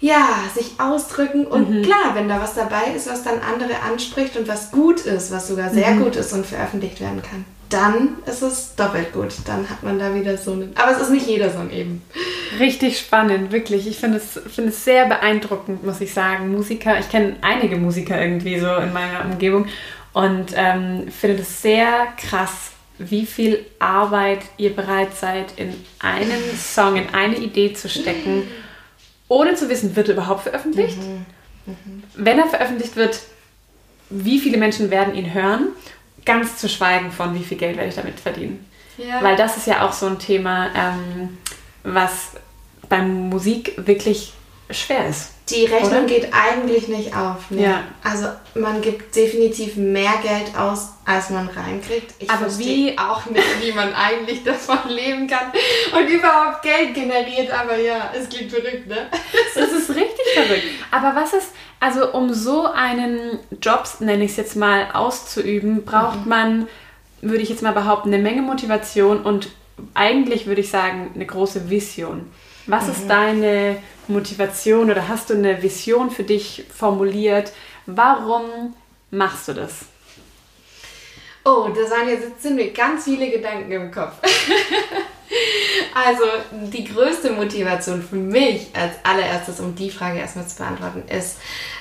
[0.00, 1.82] ja, sich ausdrücken und mhm.
[1.82, 5.48] klar, wenn da was dabei ist, was dann andere anspricht und was gut ist, was
[5.48, 6.04] sogar sehr mhm.
[6.04, 9.32] gut ist und veröffentlicht werden kann, dann ist es doppelt gut.
[9.46, 10.68] Dann hat man da wieder so eine.
[10.74, 12.02] Aber es ist nicht jeder Song eben.
[12.58, 13.86] Richtig spannend, wirklich.
[13.86, 16.52] Ich finde es, find es sehr beeindruckend, muss ich sagen.
[16.52, 19.66] Musiker, ich kenne einige Musiker irgendwie so in meiner Umgebung
[20.12, 26.96] und ähm, finde es sehr krass, wie viel Arbeit ihr bereit seid, in einen Song,
[26.96, 28.44] in eine Idee zu stecken,
[29.28, 30.98] ohne zu wissen, wird er überhaupt veröffentlicht?
[30.98, 31.26] Mhm.
[31.66, 32.02] Mhm.
[32.14, 33.18] Wenn er veröffentlicht wird,
[34.10, 35.68] wie viele Menschen werden ihn hören?
[36.24, 38.68] Ganz zu schweigen von, wie viel Geld werde ich damit verdienen.
[38.96, 39.22] Ja.
[39.22, 41.38] Weil das ist ja auch so ein Thema, ähm,
[41.82, 42.32] was
[42.88, 44.32] beim Musik wirklich
[44.70, 45.30] schwer ist.
[45.50, 46.04] Die Rechnung oder?
[46.04, 47.50] geht eigentlich nicht auf.
[47.50, 47.64] Ne?
[47.64, 47.82] Ja.
[48.02, 52.14] Also man gibt definitiv mehr Geld aus, als man reinkriegt.
[52.18, 55.52] Ich aber wie auch nicht, wie man eigentlich davon leben kann
[55.92, 57.50] und überhaupt Geld generiert.
[57.50, 59.08] Aber ja, es klingt verrückt, ne?
[59.54, 60.64] Das ist richtig verrückt.
[60.90, 66.24] Aber was ist, also um so einen Job, nenne ich es jetzt mal, auszuüben, braucht
[66.24, 66.28] mhm.
[66.28, 66.68] man,
[67.20, 69.50] würde ich jetzt mal behaupten, eine Menge Motivation und
[69.92, 72.30] eigentlich würde ich sagen, eine große Vision.
[72.66, 72.92] Was mhm.
[72.92, 73.76] ist deine
[74.08, 77.52] Motivation oder hast du eine Vision für dich formuliert?
[77.86, 78.74] Warum
[79.10, 79.86] machst du das?
[81.44, 84.14] Oh, da sind jetzt sind mir ganz viele Gedanken im Kopf.
[85.94, 86.24] also
[86.72, 91.36] die größte Motivation für mich als allererstes, um die Frage erstmal zu beantworten, ist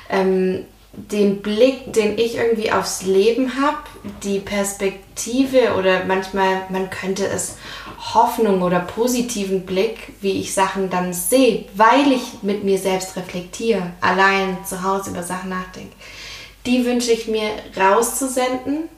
[0.10, 3.78] ähm, den Blick, den ich irgendwie aufs Leben habe,
[4.24, 7.58] die Perspektive oder manchmal, man könnte es
[8.14, 13.92] Hoffnung oder positiven Blick, wie ich Sachen dann sehe, weil ich mit mir selbst reflektiere,
[14.02, 15.96] allein zu Hause über Sachen nachdenke.
[16.66, 18.90] Die wünsche ich mir rauszusenden,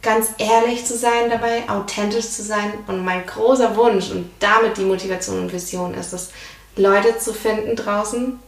[0.00, 2.72] ganz ehrlich zu sein dabei, authentisch zu sein.
[2.86, 6.30] Und mein großer Wunsch und damit die Motivation und Vision ist es,
[6.76, 8.38] Leute zu finden draußen,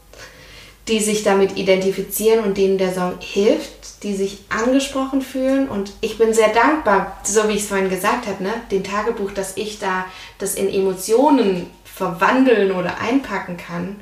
[0.89, 5.69] die sich damit identifizieren und denen der Song hilft, die sich angesprochen fühlen.
[5.69, 9.33] Und ich bin sehr dankbar, so wie ich es vorhin gesagt habe, ne, den Tagebuch,
[9.33, 10.05] dass ich da
[10.39, 13.97] das in Emotionen verwandeln oder einpacken kann.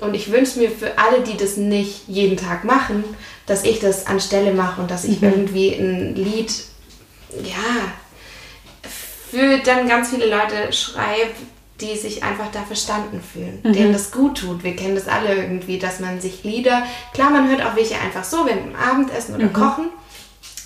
[0.00, 3.04] Und ich wünsche mir für alle, die das nicht jeden Tag machen,
[3.46, 5.28] dass ich das anstelle mache und dass ich mhm.
[5.28, 6.52] irgendwie ein Lied,
[7.42, 7.92] ja,
[9.30, 11.32] für dann ganz viele Leute schreibe,
[11.80, 13.72] die sich einfach da verstanden fühlen, mhm.
[13.72, 14.64] denen das gut tut.
[14.64, 16.82] Wir kennen das alle irgendwie, dass man sich Lieder,
[17.14, 19.52] klar, man hört auch welche einfach so, wenn wir Abendessen oder mhm.
[19.52, 19.84] kochen,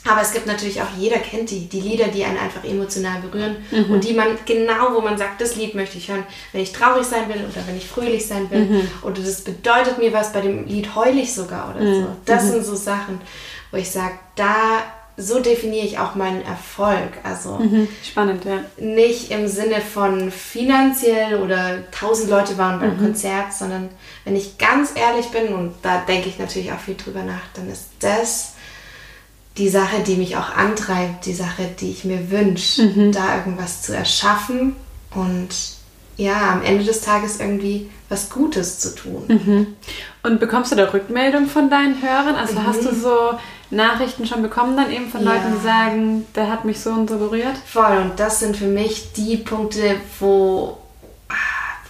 [0.05, 3.57] aber es gibt natürlich auch, jeder kennt die, die Lieder, die einen einfach emotional berühren
[3.71, 3.93] mhm.
[3.93, 7.07] und die man genau, wo man sagt, das Lied möchte ich hören, wenn ich traurig
[7.07, 8.89] sein will oder wenn ich fröhlich sein will mhm.
[9.03, 11.95] oder das bedeutet mir was, bei dem Lied heul ich sogar oder mhm.
[11.95, 12.07] so.
[12.25, 12.51] Das mhm.
[12.51, 13.21] sind so Sachen,
[13.71, 14.83] wo ich sage, da
[15.17, 17.11] so definiere ich auch meinen Erfolg.
[17.23, 18.61] Also mhm, spannend, ja.
[18.79, 23.01] Nicht im Sinne von finanziell oder tausend Leute waren beim mhm.
[23.01, 23.89] Konzert, sondern
[24.25, 27.71] wenn ich ganz ehrlich bin, und da denke ich natürlich auch viel drüber nach, dann
[27.71, 28.55] ist das
[29.59, 33.13] die Sache, die mich auch antreibt, die Sache, die ich mir wünsche, mhm.
[33.13, 34.77] da irgendwas zu erschaffen
[35.15, 35.49] und
[36.17, 39.25] ja, am Ende des Tages irgendwie was Gutes zu tun.
[39.29, 39.67] Mhm.
[40.23, 42.37] Und bekommst du da Rückmeldung von deinen Hörern?
[42.37, 42.67] Also mhm.
[42.67, 43.39] hast du so
[43.73, 45.33] Nachrichten schon bekommen dann eben von ja.
[45.33, 47.57] Leuten, die sagen, der hat mich so und so berührt?
[47.67, 50.77] Voll, und das sind für mich die Punkte, wo,
[51.29, 51.35] ah,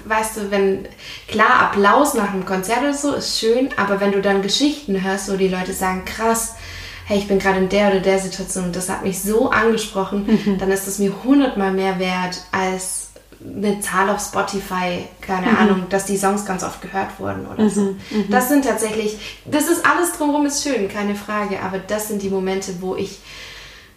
[0.04, 0.86] weißt du, wenn,
[1.26, 5.30] klar, Applaus nach einem Konzert oder so ist schön, aber wenn du dann Geschichten hörst,
[5.30, 6.54] wo die Leute sagen, krass,
[7.06, 10.26] hey, ich bin gerade in der oder der Situation und das hat mich so angesprochen,
[10.26, 10.58] mhm.
[10.58, 13.01] dann ist es mir hundertmal mehr wert als
[13.44, 15.56] eine Zahl auf Spotify, keine mhm.
[15.56, 17.70] Ahnung, dass die Songs ganz oft gehört wurden oder mhm.
[17.70, 17.80] so.
[17.80, 18.30] Mhm.
[18.30, 22.30] Das sind tatsächlich, das ist alles drumherum ist schön, keine Frage, aber das sind die
[22.30, 23.18] Momente, wo ich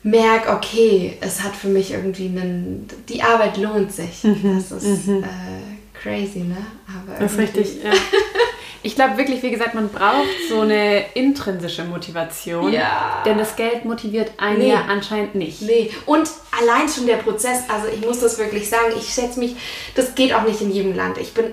[0.03, 4.23] merke, okay, es hat für mich irgendwie einen, die Arbeit lohnt sich.
[4.23, 4.63] Mhm.
[4.69, 5.23] Das ist mhm.
[5.23, 6.58] äh, crazy, ne?
[6.88, 7.91] Aber das ist richtig, ja.
[8.86, 12.71] Ich glaube wirklich, wie gesagt, man braucht so eine intrinsische Motivation.
[12.71, 13.24] Ja.
[13.26, 14.69] Denn das Geld motiviert einen nee.
[14.69, 15.63] ja anscheinend nicht.
[15.63, 15.91] Nee.
[16.06, 16.30] Und
[16.62, 19.56] allein schon der Prozess, also ich muss das wirklich sagen, ich schätze mich,
[19.95, 21.17] das geht auch nicht in jedem Land.
[21.17, 21.45] Ich bin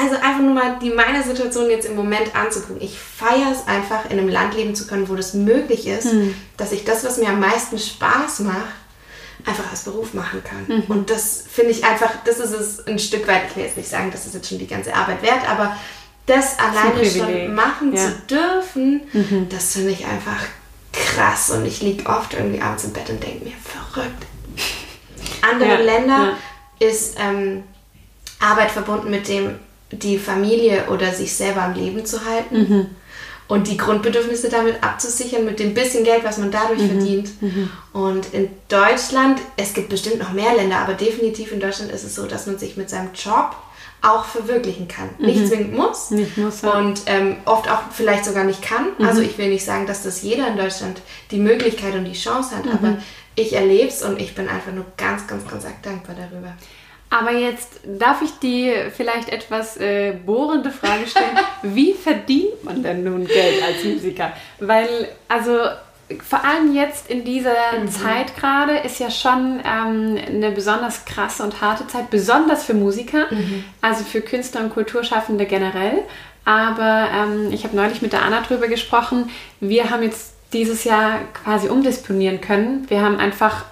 [0.00, 2.80] also einfach nur mal die meine Situation jetzt im Moment anzugucken.
[2.80, 6.36] Ich feiere es einfach, in einem Land leben zu können, wo das möglich ist, hm.
[6.56, 8.74] dass ich das, was mir am meisten Spaß macht,
[9.44, 10.66] einfach als Beruf machen kann.
[10.66, 10.84] Mhm.
[10.88, 13.88] Und das finde ich einfach, das ist es ein Stück weit, ich will jetzt nicht
[13.88, 15.76] sagen, das ist jetzt schon die ganze Arbeit wert, aber
[16.26, 18.02] das alleine schon machen ja.
[18.02, 19.48] zu dürfen, mhm.
[19.48, 20.44] das finde ich einfach
[20.92, 21.50] krass.
[21.50, 24.26] Und ich liege oft irgendwie abends im Bett und denke mir, verrückt.
[25.48, 26.36] Andere ja, Länder
[26.80, 26.86] ja.
[26.86, 27.62] ist, ähm,
[28.40, 29.54] Arbeit verbunden mit dem,
[29.90, 32.58] die Familie oder sich selber am Leben zu halten.
[32.58, 32.86] Mhm.
[33.48, 36.88] Und die Grundbedürfnisse damit abzusichern mit dem bisschen Geld, was man dadurch mhm.
[36.88, 37.42] verdient.
[37.42, 37.70] Mhm.
[37.92, 42.16] Und in Deutschland, es gibt bestimmt noch mehr Länder, aber definitiv in Deutschland ist es
[42.16, 43.54] so, dass man sich mit seinem Job
[44.06, 45.08] auch verwirklichen kann.
[45.18, 45.26] Mhm.
[45.26, 46.10] Nicht zwingend muss.
[46.10, 46.72] Nicht muss ja.
[46.72, 48.86] Und ähm, oft auch vielleicht sogar nicht kann.
[48.98, 49.06] Mhm.
[49.06, 52.56] Also ich will nicht sagen, dass das jeder in Deutschland die Möglichkeit und die Chance
[52.56, 52.72] hat, mhm.
[52.72, 52.98] aber
[53.34, 56.54] ich erlebe es und ich bin einfach nur ganz, ganz, ganz dankbar darüber.
[57.08, 61.38] Aber jetzt darf ich die vielleicht etwas äh, bohrende Frage stellen.
[61.62, 64.32] Wie verdient man denn nun Geld als Musiker?
[64.58, 65.58] Weil, also
[66.22, 67.90] vor allem jetzt in dieser mhm.
[67.90, 73.26] Zeit gerade ist ja schon ähm, eine besonders krasse und harte Zeit, besonders für Musiker,
[73.30, 73.64] mhm.
[73.80, 76.02] also für Künstler und Kulturschaffende generell.
[76.44, 79.30] Aber ähm, ich habe neulich mit der Anna drüber gesprochen.
[79.58, 82.88] Wir haben jetzt dieses Jahr quasi umdisponieren können.
[82.88, 83.64] Wir haben einfach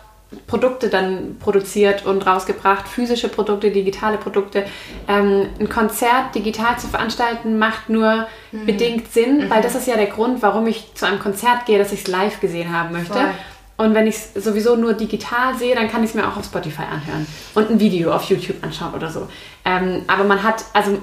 [0.46, 4.64] Produkte dann produziert und rausgebracht, physische Produkte, digitale Produkte.
[5.08, 8.66] Ähm, ein Konzert digital zu veranstalten macht nur mhm.
[8.66, 9.50] bedingt Sinn, mhm.
[9.50, 12.06] weil das ist ja der Grund, warum ich zu einem Konzert gehe, dass ich es
[12.08, 13.14] live gesehen haben möchte.
[13.14, 13.30] Voll.
[13.76, 16.44] Und wenn ich es sowieso nur digital sehe, dann kann ich es mir auch auf
[16.44, 19.28] Spotify anhören und ein Video auf YouTube anschauen oder so.
[19.64, 20.98] Ähm, aber man hat, also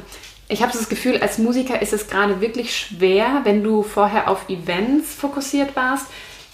[0.48, 4.48] ich habe das Gefühl, als Musiker ist es gerade wirklich schwer, wenn du vorher auf
[4.50, 6.08] Events fokussiert warst,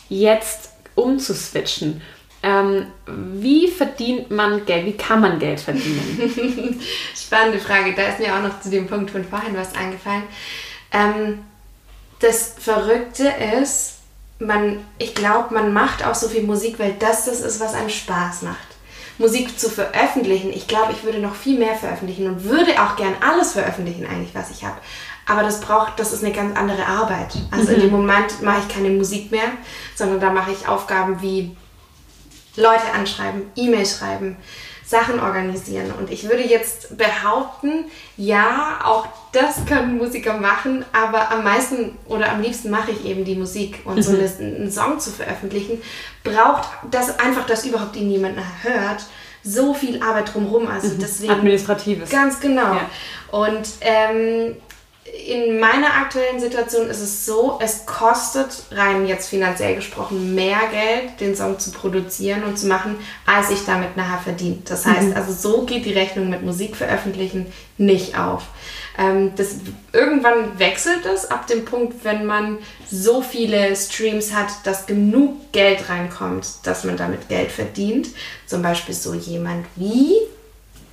[0.09, 2.01] jetzt umzuswitchen.
[2.47, 4.85] Ähm, wie verdient man Geld?
[4.85, 6.79] Wie kann man Geld verdienen?
[7.13, 7.93] Spannende Frage.
[7.93, 10.23] Da ist mir auch noch zu dem Punkt von vorhin was eingefallen.
[10.93, 11.39] Ähm,
[12.19, 13.27] das Verrückte
[13.61, 13.95] ist,
[14.39, 17.89] man, ich glaube, man macht auch so viel Musik, weil das das ist, was einem
[17.89, 18.67] Spaß macht.
[19.17, 23.15] Musik zu veröffentlichen, ich glaube, ich würde noch viel mehr veröffentlichen und würde auch gern
[23.19, 24.77] alles veröffentlichen, eigentlich, was ich habe.
[25.25, 27.33] Aber das braucht, das ist eine ganz andere Arbeit.
[27.51, 27.75] Also mhm.
[27.75, 29.49] in dem Moment mache ich keine Musik mehr,
[29.95, 31.57] sondern da mache ich Aufgaben wie
[32.57, 34.37] Leute anschreiben, E-Mail schreiben,
[34.87, 35.91] Sachen organisieren.
[35.91, 42.31] Und ich würde jetzt behaupten, ja, auch das können Musiker machen, aber am meisten oder
[42.31, 43.81] am liebsten mache ich eben die Musik.
[43.83, 44.25] Und so mhm.
[44.39, 45.81] einen Song zu veröffentlichen,
[46.23, 49.05] braucht das einfach, dass überhaupt ihn niemand hört,
[49.43, 50.67] so viel Arbeit drumherum.
[50.67, 50.99] Also mhm.
[50.99, 51.33] deswegen.
[51.33, 52.09] Administratives.
[52.09, 52.73] Ganz genau.
[52.75, 52.89] Ja.
[53.31, 54.55] Und ähm,
[55.27, 61.19] in meiner aktuellen Situation ist es so, es kostet rein jetzt finanziell gesprochen mehr Geld,
[61.19, 64.57] den Song zu produzieren und zu machen, als ich damit nachher verdiene.
[64.65, 65.15] Das heißt, mhm.
[65.15, 68.43] also so geht die Rechnung mit Musik veröffentlichen nicht auf.
[68.97, 69.57] Ähm, das,
[69.93, 72.57] irgendwann wechselt es ab dem Punkt, wenn man
[72.89, 78.09] so viele Streams hat, dass genug Geld reinkommt, dass man damit Geld verdient.
[78.45, 80.15] Zum Beispiel so jemand wie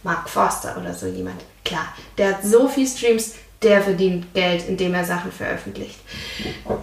[0.03, 1.41] Mark Forster oder so jemand.
[1.65, 3.33] Klar, der hat so viele Streams,
[3.65, 5.99] der verdient Geld, indem er Sachen veröffentlicht.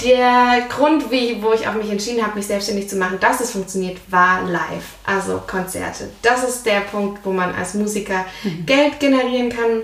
[0.04, 3.52] Der Grund, wie, wo ich auch mich entschieden habe, mich selbstständig zu machen, dass es
[3.52, 6.10] funktioniert, war live, also Konzerte.
[6.22, 8.66] Das ist der Punkt, wo man als Musiker mhm.
[8.66, 9.82] Geld generieren kann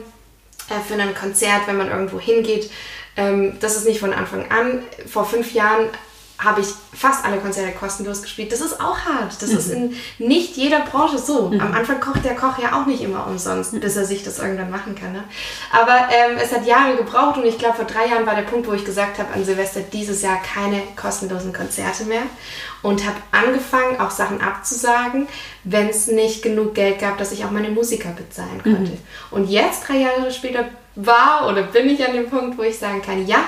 [0.69, 2.69] äh, für ein Konzert, wenn man irgendwo hingeht.
[3.15, 4.83] Ähm, das ist nicht von Anfang an.
[5.07, 5.88] Vor fünf Jahren
[6.39, 8.52] habe ich fast alle Konzerte kostenlos gespielt.
[8.52, 9.41] Das ist auch hart.
[9.41, 9.58] Das mhm.
[9.58, 11.50] ist in nicht jeder Branche so.
[11.50, 11.60] Mhm.
[11.60, 13.80] Am Anfang kocht der Koch ja auch nicht immer umsonst, mhm.
[13.80, 15.13] bis er sich das irgendwann machen kann.
[15.13, 15.23] Ne?
[15.71, 18.67] Aber ähm, es hat Jahre gebraucht und ich glaube, vor drei Jahren war der Punkt,
[18.67, 22.23] wo ich gesagt habe, an Silvester dieses Jahr keine kostenlosen Konzerte mehr
[22.84, 25.28] und habe angefangen, auch Sachen abzusagen,
[25.63, 28.91] wenn es nicht genug Geld gab, dass ich auch meine Musiker bezahlen konnte.
[28.91, 28.97] Mhm.
[29.32, 33.02] Und jetzt, drei Jahre später, war oder bin ich an dem Punkt, wo ich sagen
[33.02, 33.39] kann, ja,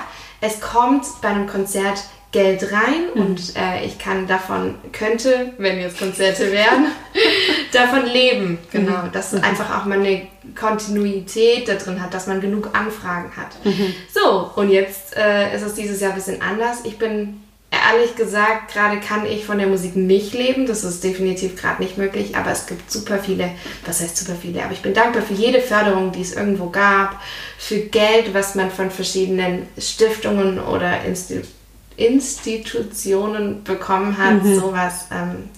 [0.42, 3.22] es kommt bei einem Konzert Geld rein mhm.
[3.22, 6.88] und äh, ich kann davon, könnte, wenn jetzt Konzerte wären,
[7.74, 8.60] davon leben.
[8.72, 9.12] Genau, mhm.
[9.12, 9.44] dass mhm.
[9.44, 10.28] einfach auch mal eine
[10.60, 13.66] Kontinuität da drin hat, dass man genug Anfragen hat.
[13.66, 13.96] Mhm.
[14.14, 16.82] So, und jetzt äh, ist es dieses Jahr ein bisschen anders.
[16.84, 20.68] Ich bin ehrlich gesagt, gerade kann ich von der Musik nicht leben.
[20.68, 23.50] Das ist definitiv gerade nicht möglich, aber es gibt super viele,
[23.88, 27.20] was heißt super viele, aber ich bin dankbar für jede Förderung, die es irgendwo gab,
[27.58, 31.59] für Geld, was man von verschiedenen Stiftungen oder Institutionen
[32.00, 34.60] Institutionen bekommen hat, mhm.
[34.60, 35.08] sowas.
[35.12, 35.50] Ähm,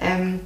[0.00, 0.40] ähm,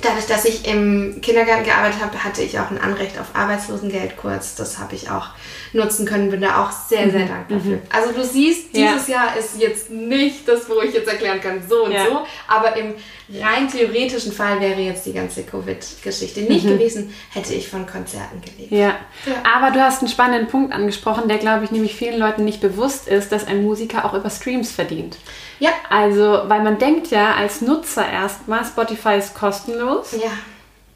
[0.00, 4.54] dadurch, dass ich im Kindergarten gearbeitet habe, hatte ich auch ein Anrecht auf Arbeitslosengeld kurz.
[4.54, 5.30] Das habe ich auch
[5.74, 7.28] nutzen können, bin da auch sehr, sehr mhm.
[7.28, 7.68] dankbar für.
[7.68, 7.82] Mhm.
[7.90, 9.14] Also du siehst, dieses ja.
[9.14, 12.06] Jahr ist jetzt nicht das, wo ich jetzt erklären kann, so und ja.
[12.06, 12.94] so, aber im
[13.40, 16.70] rein theoretischen Fall wäre jetzt die ganze Covid-Geschichte nicht mhm.
[16.70, 18.70] gewesen, hätte ich von Konzerten gelebt.
[18.70, 18.96] Ja.
[19.26, 19.34] ja.
[19.56, 23.08] aber du hast einen spannenden Punkt angesprochen, der, glaube ich, nämlich vielen Leuten nicht bewusst
[23.08, 25.16] ist, dass ein Musiker auch über Streams verdient.
[25.58, 25.70] Ja.
[25.88, 30.12] Also, weil man denkt ja als Nutzer erstmal, Spotify ist kostenlos.
[30.12, 30.30] Ja.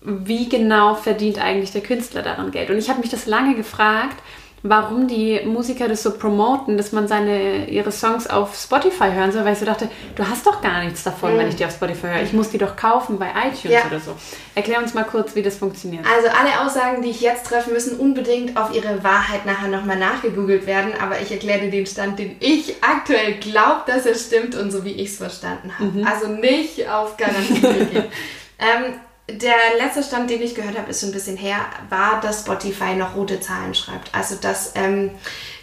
[0.00, 2.70] Wie genau verdient eigentlich der Künstler daran Geld?
[2.70, 4.16] Und ich habe mich das lange gefragt,
[4.62, 9.44] warum die Musiker das so promoten, dass man seine, ihre Songs auf Spotify hören soll,
[9.44, 11.38] weil ich so dachte, du hast doch gar nichts davon, mhm.
[11.38, 12.22] wenn ich die auf Spotify höre.
[12.22, 13.86] Ich muss die doch kaufen bei iTunes ja.
[13.86, 14.16] oder so.
[14.54, 16.04] Erklär uns mal kurz, wie das funktioniert.
[16.06, 20.66] Also alle Aussagen, die ich jetzt treffe, müssen unbedingt auf ihre Wahrheit nachher nochmal nachgegoogelt
[20.66, 24.70] werden, aber ich erkläre dir den Stand, den ich aktuell glaube, dass er stimmt und
[24.70, 25.90] so wie ich es verstanden habe.
[25.90, 26.06] Mhm.
[26.06, 28.04] Also nicht auf Garantie gehen.
[28.58, 28.94] ähm,
[29.30, 31.58] der letzte Stand, den ich gehört habe, ist schon ein bisschen her,
[31.90, 34.14] war, dass Spotify noch rote Zahlen schreibt.
[34.14, 35.10] Also, dass ähm,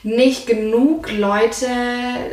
[0.03, 1.67] nicht genug Leute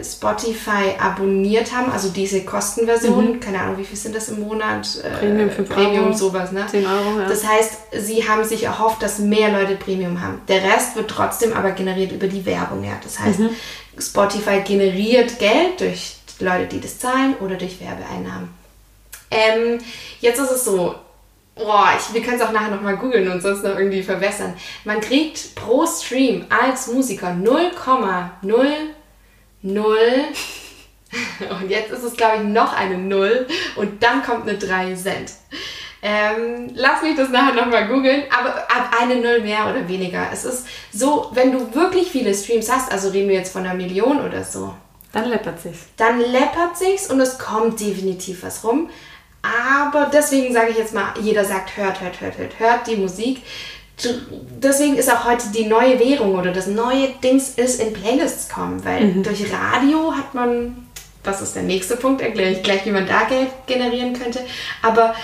[0.05, 3.41] Spotify abonniert haben, also diese Kostenversion, mhm.
[3.41, 5.03] keine Ahnung, wie viel sind das im Monat?
[5.03, 6.67] Äh, Premium, 5 Premium, Euro, sowas, ne?
[6.71, 7.27] 10 Euro, ja.
[7.27, 10.43] Das heißt, sie haben sich erhofft, dass mehr Leute Premium haben.
[10.49, 12.99] Der Rest wird trotzdem aber generiert über die Werbung, ja.
[13.03, 13.51] Das heißt, mhm.
[13.99, 18.51] Spotify generiert Geld durch Leute, die das zahlen oder durch Werbeeinnahmen.
[19.31, 19.79] Ähm,
[20.21, 20.95] jetzt ist es so,
[21.55, 24.55] Boah, ich, wir können es auch nachher nochmal googeln und sonst noch irgendwie verwässern.
[24.85, 28.33] Man kriegt pro Stream als Musiker 0,00
[31.61, 35.33] und jetzt ist es, glaube ich, noch eine 0 und dann kommt eine 3 Cent.
[36.05, 40.31] Ähm, lass mich das nachher nochmal googeln, aber ab eine Null mehr oder weniger.
[40.33, 43.75] Es ist so, wenn du wirklich viele Streams hast, also reden wir jetzt von einer
[43.75, 44.75] Million oder so.
[45.13, 45.85] Dann läppert sich's.
[45.97, 48.91] Dann läppert sich's und es kommt definitiv was rum.
[49.43, 53.43] Aber deswegen sage ich jetzt mal, jeder sagt, hört, hört, hört, hört, hört die Musik.
[54.61, 58.85] Deswegen ist auch heute die neue Währung oder das neue Dings ist in Playlists kommen,
[58.85, 59.23] weil mhm.
[59.23, 60.89] durch Radio hat man,
[61.23, 64.41] das ist der nächste Punkt, erkläre ich gleich, wie man da Geld generieren könnte.
[64.83, 65.15] Aber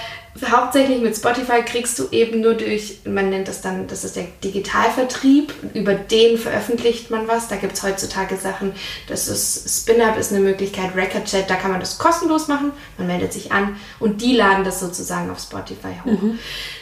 [0.51, 4.27] hauptsächlich mit Spotify kriegst du eben nur durch, man nennt das dann, das ist der
[4.45, 7.49] Digitalvertrieb, über den veröffentlicht man was.
[7.49, 8.73] Da gibt es heutzutage Sachen,
[9.09, 13.33] das ist SpinUp ist eine Möglichkeit, Recordchat, da kann man das kostenlos machen, man meldet
[13.33, 16.23] sich an und die laden das sozusagen auf Spotify hoch.
[16.23, 16.39] Mhm.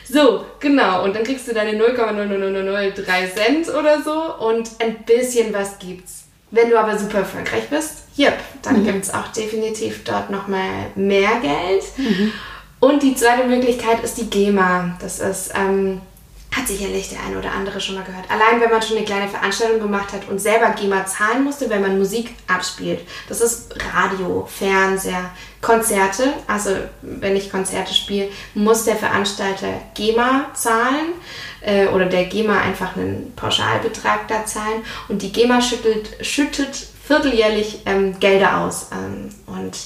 [0.09, 5.79] So, genau, und dann kriegst du deine 0,00003 Cent oder so und ein bisschen was
[5.79, 6.25] gibt's.
[6.51, 8.87] Wenn du aber super erfolgreich bist, yep, dann mhm.
[8.87, 11.85] gibt es auch definitiv dort nochmal mehr Geld.
[11.97, 12.33] Mhm.
[12.81, 14.97] Und die zweite Möglichkeit ist die GEMA.
[15.01, 16.01] Das ist, ähm,
[16.55, 18.31] hat sicherlich der eine oder andere schon mal gehört.
[18.31, 21.83] Allein wenn man schon eine kleine Veranstaltung gemacht hat und selber GEMA zahlen musste, wenn
[21.83, 23.01] man Musik abspielt.
[23.29, 26.33] Das ist Radio, Fernseher, Konzerte.
[26.47, 26.71] Also
[27.03, 31.15] wenn ich Konzerte spiele, muss der Veranstalter GEMA zahlen
[31.61, 34.83] äh, oder der GEMA einfach einen Pauschalbetrag da zahlen.
[35.09, 36.75] Und die GEMA schüttelt, schüttet
[37.07, 38.89] vierteljährlich ähm, Gelder aus.
[38.93, 39.77] Ähm, und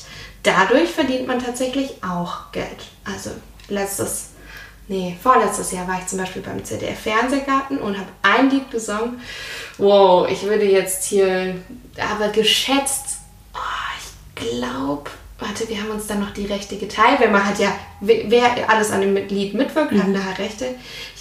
[0.42, 2.78] dadurch verdient man tatsächlich auch Geld.
[3.04, 3.30] Also
[3.68, 4.30] letztes,
[4.88, 9.20] nee, vorletztes Jahr war ich zum Beispiel beim ZDF Fernsehgarten und habe ein Lied gesungen.
[9.78, 11.56] Wow, ich würde jetzt hier,
[11.98, 13.18] aber geschätzt,
[13.54, 13.58] oh,
[13.98, 17.72] ich glaube, warte, wir haben uns dann noch die Rechte geteilt, weil man hat ja,
[18.00, 20.02] wer alles an dem Lied mitwirkt, mhm.
[20.02, 20.66] hat nachher Rechte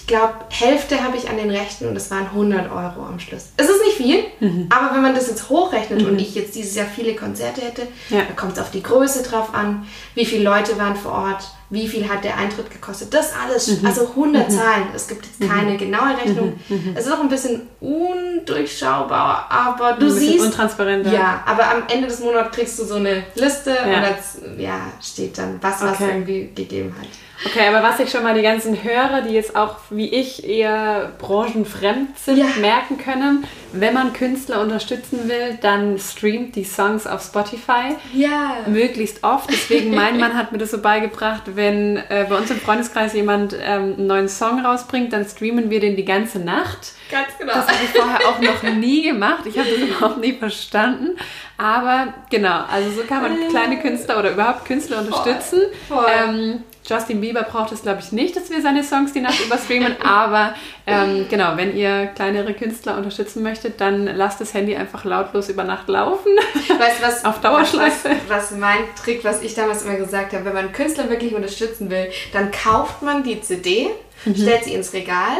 [0.09, 3.49] glaube, Hälfte habe ich an den Rechten und das waren 100 Euro am Schluss.
[3.55, 4.67] Es ist nicht viel, mhm.
[4.69, 6.07] aber wenn man das jetzt hochrechnet mhm.
[6.07, 8.23] und ich jetzt dieses Jahr viele Konzerte hätte, ja.
[8.27, 11.87] da kommt es auf die Größe drauf an, wie viele Leute waren vor Ort, wie
[11.87, 13.85] viel hat der Eintritt gekostet, das alles, mhm.
[13.85, 14.51] also 100 mhm.
[14.51, 14.83] Zahlen.
[14.95, 15.77] Es gibt jetzt keine mhm.
[15.77, 16.59] genaue Rechnung.
[16.95, 20.45] Es ist auch ein bisschen undurchschaubar, aber du ein siehst.
[20.45, 21.05] Untransparent.
[21.11, 23.83] Ja, aber am Ende des Monats kriegst du so eine Liste ja.
[23.83, 25.91] und da ja, steht dann, was okay.
[25.91, 27.28] was irgendwie gegeben hat.
[27.45, 31.13] Okay, aber was sich schon mal die ganzen Hörer, die jetzt auch wie ich eher
[31.19, 32.45] branchenfremd sind, ja.
[32.59, 37.95] merken können, wenn man Künstler unterstützen will, dann streamt die Songs auf Spotify.
[38.13, 38.57] Ja.
[38.67, 39.49] Möglichst oft.
[39.49, 43.53] Deswegen, mein Mann hat mir das so beigebracht, wenn äh, bei uns im Freundeskreis jemand
[43.53, 46.93] ähm, einen neuen Song rausbringt, dann streamen wir den die ganze Nacht.
[47.09, 47.53] Ganz genau.
[47.53, 49.45] Das habe ich vorher auch noch nie gemacht.
[49.45, 51.17] Ich habe das überhaupt nie verstanden.
[51.57, 55.61] Aber genau, also so kann man kleine Künstler oder überhaupt Künstler unterstützen.
[55.87, 55.97] Voll.
[55.97, 56.11] Voll.
[56.11, 60.01] Ähm, Justin Bieber braucht es, glaube ich, nicht, dass wir seine Songs die Nacht überstreamen.
[60.03, 60.55] aber
[60.87, 65.63] ähm, genau, wenn ihr kleinere Künstler unterstützen möchtet, dann lasst das Handy einfach lautlos über
[65.63, 66.31] Nacht laufen.
[66.67, 68.09] Weißt du, was, auf Dauerschleife.
[68.27, 71.91] Was, was mein Trick, was ich damals immer gesagt habe, wenn man Künstler wirklich unterstützen
[71.91, 73.89] will, dann kauft man die CD,
[74.25, 74.35] mhm.
[74.35, 75.37] stellt sie ins Regal.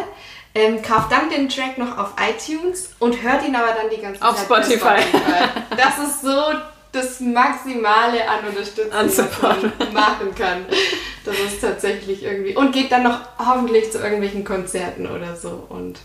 [0.56, 4.22] Ähm, kauft dann den Track noch auf iTunes und hört ihn aber dann die ganze
[4.22, 5.00] auf Zeit auf Spotify.
[5.00, 5.44] Spotify.
[5.78, 6.42] Das ist so
[6.92, 9.10] das Maximale an Unterstützung, an
[9.42, 10.66] man machen kann.
[11.24, 12.56] Das ist tatsächlich irgendwie.
[12.56, 15.66] Und geht dann noch hoffentlich zu irgendwelchen Konzerten oder so.
[15.70, 16.00] Und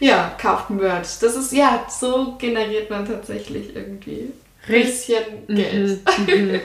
[0.00, 1.18] ja, kauft Merch.
[1.20, 4.32] Das ist, ja, so generiert man tatsächlich irgendwie
[4.66, 6.00] ein bisschen Geld.
[6.18, 6.60] Mhm, mhm.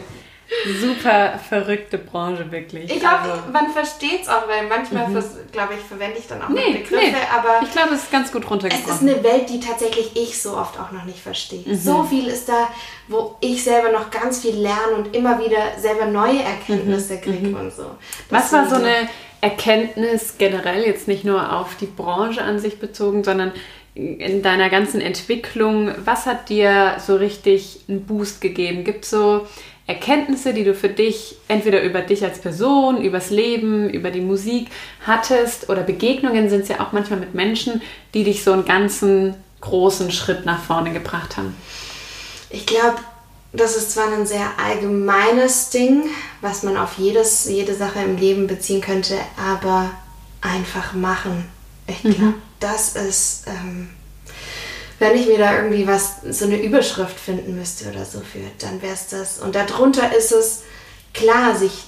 [0.82, 2.90] Super verrückte Branche, wirklich.
[2.90, 3.52] Ich hoffe, also.
[3.52, 5.22] man versteht es auch, weil manchmal, mhm.
[5.52, 7.16] glaube ich, verwende ich dann auch nee, Begriffe, nee.
[7.36, 7.62] aber.
[7.64, 8.90] Ich glaube, es ist ganz gut runtergebrochen.
[8.90, 11.64] Es ist eine Welt, die tatsächlich ich so oft auch noch nicht verstehe.
[11.66, 11.76] Mhm.
[11.76, 12.70] So viel ist da,
[13.10, 17.21] wo ich selber noch ganz viel lerne und immer wieder selber neue Erkenntnisse mhm.
[17.21, 17.56] kriege mhm.
[17.56, 17.92] und so.
[18.30, 19.10] Das Was war so eine
[19.42, 23.52] Erkenntnis generell, jetzt nicht nur auf die Branche an sich bezogen, sondern
[23.94, 28.84] in deiner ganzen Entwicklung, was hat dir so richtig einen Boost gegeben?
[28.84, 29.48] Gibt es so
[29.88, 34.67] Erkenntnisse, die du für dich entweder über dich als Person, übers Leben, über die Musik
[35.06, 37.81] hattest oder Begegnungen sind es ja auch manchmal mit Menschen,
[38.13, 41.56] die dich so einen ganzen großen Schritt nach vorne gebracht haben?
[42.50, 42.98] Ich glaube,
[43.54, 46.04] das ist zwar ein sehr allgemeines Ding,
[46.42, 49.90] was man auf jedes, jede Sache im Leben beziehen könnte, aber
[50.42, 51.46] einfach machen.
[51.88, 52.33] Ich glaube, mhm.
[52.60, 53.90] das ist, ähm,
[55.00, 58.81] wenn ich mir da irgendwie was, so eine Überschrift finden müsste oder so für, dann
[58.81, 59.39] wäre es das.
[59.39, 60.63] Und darunter ist es
[61.13, 61.85] klar, sich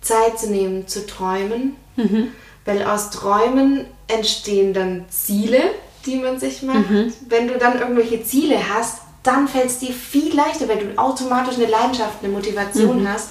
[0.00, 2.28] Zeit zu nehmen, zu träumen, mhm.
[2.64, 5.60] weil aus Träumen entstehen dann Ziele,
[6.04, 6.90] die man sich macht.
[6.90, 7.12] Mhm.
[7.28, 11.54] Wenn du dann irgendwelche Ziele hast, dann fällt es dir viel leichter, weil du automatisch
[11.54, 13.08] eine Leidenschaft, eine Motivation mhm.
[13.08, 13.30] hast,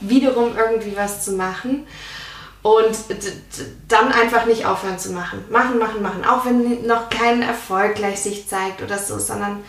[0.00, 1.86] wiederum irgendwie was zu machen.
[2.68, 2.96] Und
[3.88, 5.42] dann einfach nicht aufhören zu machen.
[5.48, 6.24] Machen, machen, machen.
[6.26, 9.62] Auch wenn noch kein Erfolg gleich sich zeigt oder so, sondern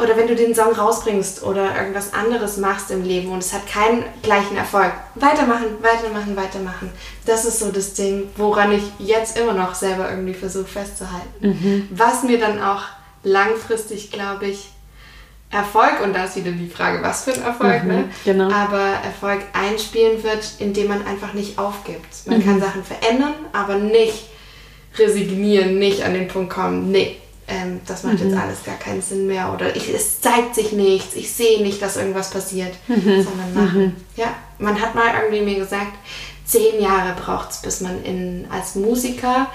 [0.00, 3.66] oder wenn du den Song rausbringst oder irgendwas anderes machst im Leben und es hat
[3.66, 6.90] keinen gleichen Erfolg, weitermachen, weitermachen, weitermachen.
[7.26, 11.28] Das ist so das Ding, woran ich jetzt immer noch selber irgendwie versuche festzuhalten.
[11.40, 11.88] Mhm.
[11.90, 12.84] Was mir dann auch
[13.24, 14.71] langfristig, glaube ich,
[15.52, 18.04] Erfolg, und da ist wieder die Frage, was für ein Erfolg, mhm, ne?
[18.24, 18.50] genau.
[18.50, 22.26] aber Erfolg einspielen wird, indem man einfach nicht aufgibt.
[22.26, 22.44] Man mhm.
[22.44, 24.30] kann Sachen verändern, aber nicht
[24.96, 28.30] resignieren, nicht an den Punkt kommen, nee, ähm, das macht mhm.
[28.30, 31.82] jetzt alles gar keinen Sinn mehr oder ich, es zeigt sich nichts, ich sehe nicht,
[31.82, 33.22] dass irgendwas passiert, mhm.
[33.22, 33.82] sondern machen.
[33.82, 33.96] Mhm.
[34.16, 35.92] Ja, man hat mal irgendwie mir gesagt,
[36.46, 39.48] zehn Jahre braucht es, bis man in, als Musiker,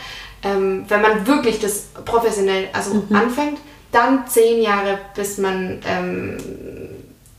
[0.44, 3.16] ähm, wenn man wirklich das professionell also mhm.
[3.16, 3.58] anfängt,
[3.98, 6.38] dann zehn Jahre, bis man ähm,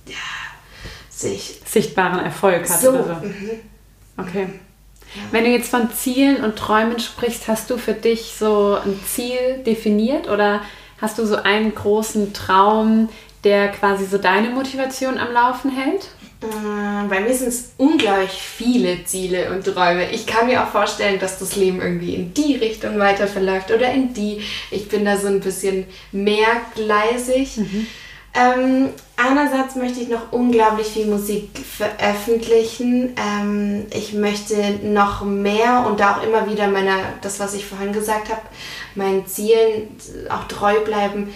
[0.07, 0.15] ja,
[1.09, 2.81] sich sichtbaren Erfolg hat.
[2.81, 2.91] So.
[2.91, 3.27] Oder so.
[3.27, 3.51] Mhm.
[4.17, 4.49] Okay.
[5.15, 5.23] Ja.
[5.31, 9.63] Wenn du jetzt von Zielen und Träumen sprichst, hast du für dich so ein Ziel
[9.65, 10.61] definiert oder
[11.01, 13.09] hast du so einen großen Traum,
[13.45, 16.11] der quasi so deine Motivation am Laufen hält?
[16.41, 20.11] Äh, bei mir sind es unglaublich viele Ziele und Träume.
[20.12, 23.91] Ich kann mir auch vorstellen, dass das Leben irgendwie in die Richtung weiter verläuft oder
[23.91, 24.41] in die.
[24.70, 27.57] Ich bin da so ein bisschen mehrgleisig.
[27.57, 27.86] Mhm.
[28.34, 33.14] Ähm, einerseits möchte ich noch unglaublich viel Musik veröffentlichen.
[33.16, 37.93] Ähm, ich möchte noch mehr und da auch immer wieder meiner, das, was ich vorhin
[37.93, 38.43] gesagt habe,
[38.95, 39.89] meinen Zielen
[40.28, 41.32] auch treu bleiben,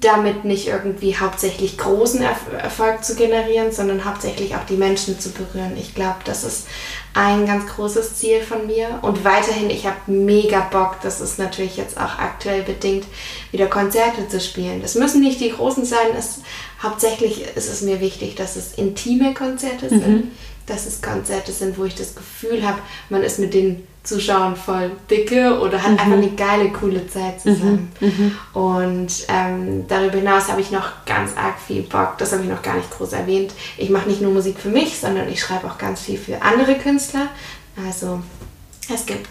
[0.00, 5.76] damit nicht irgendwie hauptsächlich großen Erfolg zu generieren, sondern hauptsächlich auch die Menschen zu berühren.
[5.78, 6.66] Ich glaube, das ist
[7.14, 8.98] ein ganz großes Ziel von mir.
[9.02, 13.06] Und weiterhin, ich habe mega Bock, das ist natürlich jetzt auch aktuell bedingt,
[13.52, 14.82] wieder Konzerte zu spielen.
[14.82, 16.40] Das müssen nicht die großen sein, es,
[16.82, 20.30] hauptsächlich ist es mir wichtig, dass es intime Konzerte sind, mhm.
[20.66, 22.78] dass es Konzerte sind, wo ich das Gefühl habe,
[23.08, 25.98] man ist mit den Zuschauern voll dicke oder hat mhm.
[25.98, 27.92] einfach eine geile, coole Zeit zusammen.
[28.00, 28.06] Mhm.
[28.06, 28.38] mhm.
[28.54, 32.62] Und ähm, darüber hinaus habe ich noch ganz arg viel Bock, das habe ich noch
[32.62, 33.52] gar nicht groß erwähnt.
[33.76, 36.76] Ich mache nicht nur Musik für mich, sondern ich schreibe auch ganz viel für andere
[36.76, 37.28] Künstler.
[37.84, 38.20] Also
[38.92, 39.28] es gibt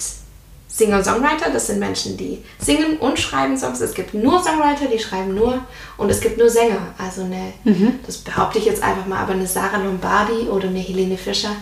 [0.76, 3.80] Singer-Songwriter, das sind Menschen, die singen und schreiben Songs.
[3.80, 5.62] Es gibt nur Songwriter, die schreiben nur
[5.96, 6.94] und es gibt nur Sänger.
[6.98, 8.00] Also eine, mhm.
[8.06, 11.56] das behaupte ich jetzt einfach mal, aber eine Sarah Lombardi oder eine Helene Fischer,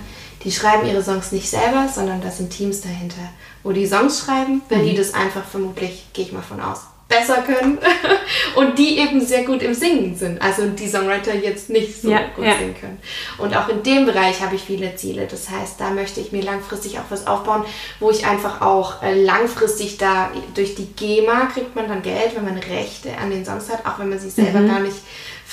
[0.43, 3.29] die schreiben ihre Songs nicht selber, sondern da sind Teams dahinter,
[3.63, 4.89] wo die Songs schreiben, weil mhm.
[4.89, 7.77] die das einfach vermutlich, gehe ich mal von aus, besser können
[8.55, 10.41] und die eben sehr gut im Singen sind.
[10.41, 12.57] Also die Songwriter jetzt nicht so ja, gut ja.
[12.57, 12.99] singen können.
[13.37, 15.27] Und auch in dem Bereich habe ich viele Ziele.
[15.29, 17.63] Das heißt, da möchte ich mir langfristig auch was aufbauen,
[17.99, 22.45] wo ich einfach auch äh, langfristig da durch die GEMA kriegt man dann Geld, wenn
[22.45, 24.67] man Rechte an den Songs hat, auch wenn man sie selber mhm.
[24.67, 24.97] gar nicht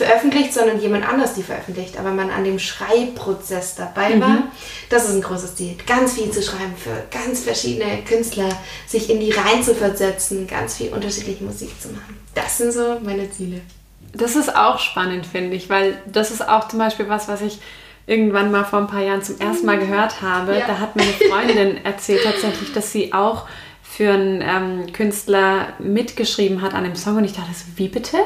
[0.01, 4.28] veröffentlicht, sondern jemand anders die veröffentlicht, aber man an dem Schreibprozess dabei war.
[4.28, 4.42] Mhm.
[4.88, 5.76] Das ist ein großes Ziel.
[5.86, 8.48] Ganz viel zu schreiben für ganz verschiedene Künstler,
[8.86, 12.18] sich in die Reihen zu versetzen, ganz viel unterschiedliche Musik zu machen.
[12.34, 13.61] Das sind so meine Ziele.
[14.14, 17.59] Das ist auch spannend, finde ich, weil das ist auch zum Beispiel was, was ich
[18.07, 20.59] irgendwann mal vor ein paar Jahren zum ersten Mal gehört habe.
[20.59, 20.66] Ja.
[20.66, 23.46] Da hat meine Freundin erzählt tatsächlich, dass sie auch
[23.97, 28.18] für einen ähm, Künstler mitgeschrieben hat an dem Song und ich dachte so, wie bitte?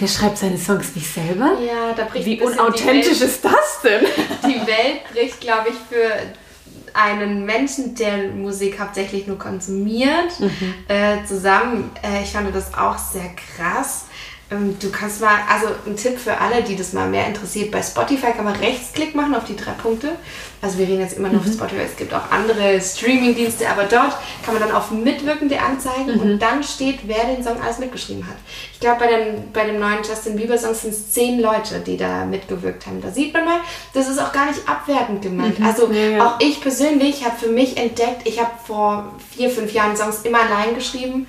[0.00, 1.52] Der schreibt seine Songs nicht selber?
[1.64, 4.04] Ja, da bricht Wie unauthentisch ist das denn?
[4.44, 6.10] Die Welt bricht, glaube ich, für
[6.92, 10.74] einen Menschen, der Musik hauptsächlich nur konsumiert, mhm.
[10.88, 11.90] äh, zusammen.
[12.02, 14.06] Äh, ich fand das auch sehr krass.
[14.48, 17.82] Ähm, du kannst mal, also ein Tipp für alle, die das mal mehr interessiert, bei
[17.82, 20.12] Spotify kann man Rechtsklick machen auf die drei Punkte.
[20.62, 21.48] Also wir reden jetzt immer nur mhm.
[21.48, 26.14] auf Spotify, es gibt auch andere Streaming-Dienste, aber dort kann man dann auf Mitwirkende anzeigen
[26.14, 26.20] mhm.
[26.20, 28.36] und dann steht, wer den Song alles mitgeschrieben hat.
[28.72, 32.24] Ich glaube, bei dem, bei dem neuen Justin Bieber-Song sind es zehn Leute, die da
[32.24, 33.02] mitgewirkt haben.
[33.02, 33.60] Da sieht man mal,
[33.94, 35.58] das ist auch gar nicht abwertend gemeint.
[35.58, 35.66] Mhm.
[35.66, 36.24] Also ja.
[36.24, 40.38] auch ich persönlich habe für mich entdeckt, ich habe vor vier, fünf Jahren Songs immer
[40.40, 41.26] allein geschrieben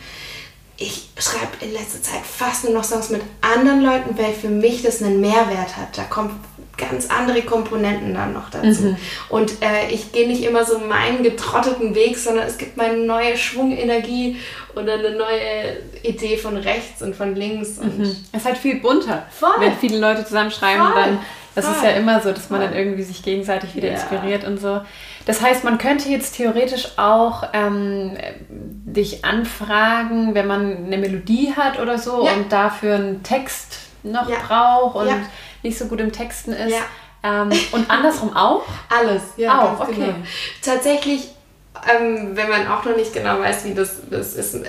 [0.77, 4.83] ich schreibe in letzter Zeit fast nur noch Songs mit anderen Leuten, weil für mich
[4.83, 5.97] das einen Mehrwert hat.
[5.97, 6.39] Da kommen
[6.77, 8.83] ganz andere Komponenten dann noch dazu.
[8.83, 8.97] Mhm.
[9.29, 12.99] Und äh, ich gehe nicht immer so meinen getrotteten Weg, sondern es gibt mal eine
[12.99, 14.37] neue Schwungenergie
[14.75, 17.79] oder eine neue Idee von rechts und von links.
[17.79, 18.03] Und mhm.
[18.03, 19.25] Es ist halt viel bunter.
[19.31, 19.55] Voll.
[19.59, 20.95] Wenn viele Leute zusammenschreiben, Voll.
[20.95, 21.19] dann
[21.57, 21.75] das Voll.
[21.75, 23.95] ist ja immer so, dass man dann irgendwie sich gegenseitig wieder ja.
[23.95, 24.79] inspiriert und so.
[25.25, 28.15] Das heißt, man könnte jetzt theoretisch auch ähm,
[28.47, 32.33] dich anfragen, wenn man eine Melodie hat oder so ja.
[32.33, 35.09] und dafür einen Text noch braucht und
[35.63, 36.75] nicht so gut im Texten ist.
[37.23, 38.61] Ähm, und andersrum auch?
[38.95, 39.59] Alles, ja.
[39.59, 39.95] Auch, okay.
[39.95, 40.13] Genau.
[40.61, 41.29] Tatsächlich,
[41.91, 44.59] ähm, wenn man auch noch nicht genau weiß, wie das, das ist,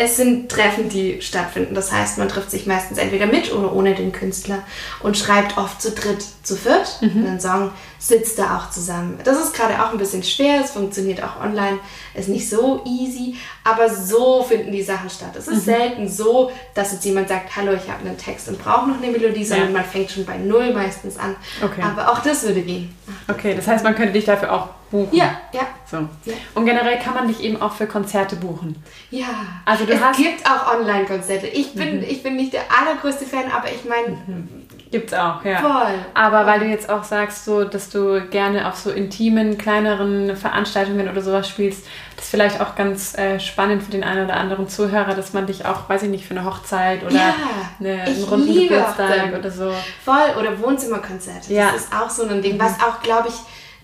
[0.00, 1.74] es sind Treffen, die stattfinden.
[1.74, 4.62] Das heißt, man trifft sich meistens entweder mit oder ohne den Künstler
[5.00, 7.26] und schreibt oft zu dritt, zu viert mhm.
[7.26, 9.18] einen Song, sitzt da auch zusammen.
[9.24, 11.80] Das ist gerade auch ein bisschen schwer, es funktioniert auch online,
[12.14, 13.34] ist nicht so easy,
[13.64, 15.34] aber so finden die Sachen statt.
[15.36, 15.72] Es ist mhm.
[15.72, 19.10] selten so, dass jetzt jemand sagt, hallo, ich habe einen Text und brauche noch eine
[19.10, 19.78] Melodie, sondern ja.
[19.78, 21.34] man fängt schon bei Null meistens an.
[21.60, 21.82] Okay.
[21.82, 22.94] Aber auch das würde gehen.
[23.26, 25.16] Ach, okay, das heißt, man könnte dich dafür auch buchen.
[25.16, 25.66] Ja, ja.
[25.86, 25.96] So.
[26.24, 26.34] ja.
[26.54, 28.82] Und generell kann man dich eben auch für Konzerte buchen.
[29.10, 29.26] Ja.
[29.64, 31.46] Also du es hast gibt auch Online-Konzerte.
[31.46, 32.02] Ich bin, mhm.
[32.02, 34.16] ich bin nicht der allergrößte Fan, aber ich meine.
[34.26, 34.68] Mhm.
[34.90, 35.58] Gibt's auch, ja.
[35.58, 35.94] Voll.
[36.14, 41.10] Aber weil du jetzt auch sagst, so, dass du gerne auf so intimen, kleineren Veranstaltungen
[41.10, 41.86] oder sowas spielst,
[42.16, 45.46] das ist vielleicht auch ganz äh, spannend für den einen oder anderen Zuhörer, dass man
[45.46, 47.34] dich auch, weiß ich nicht, für eine Hochzeit oder ja,
[47.78, 49.72] eine, einen runden Geburtstag oder so.
[50.04, 51.52] Voll, oder Wohnzimmerkonzerte.
[51.52, 51.72] Ja.
[51.72, 52.60] Das ist auch so ein Ding, mhm.
[52.60, 53.34] was auch, glaube ich,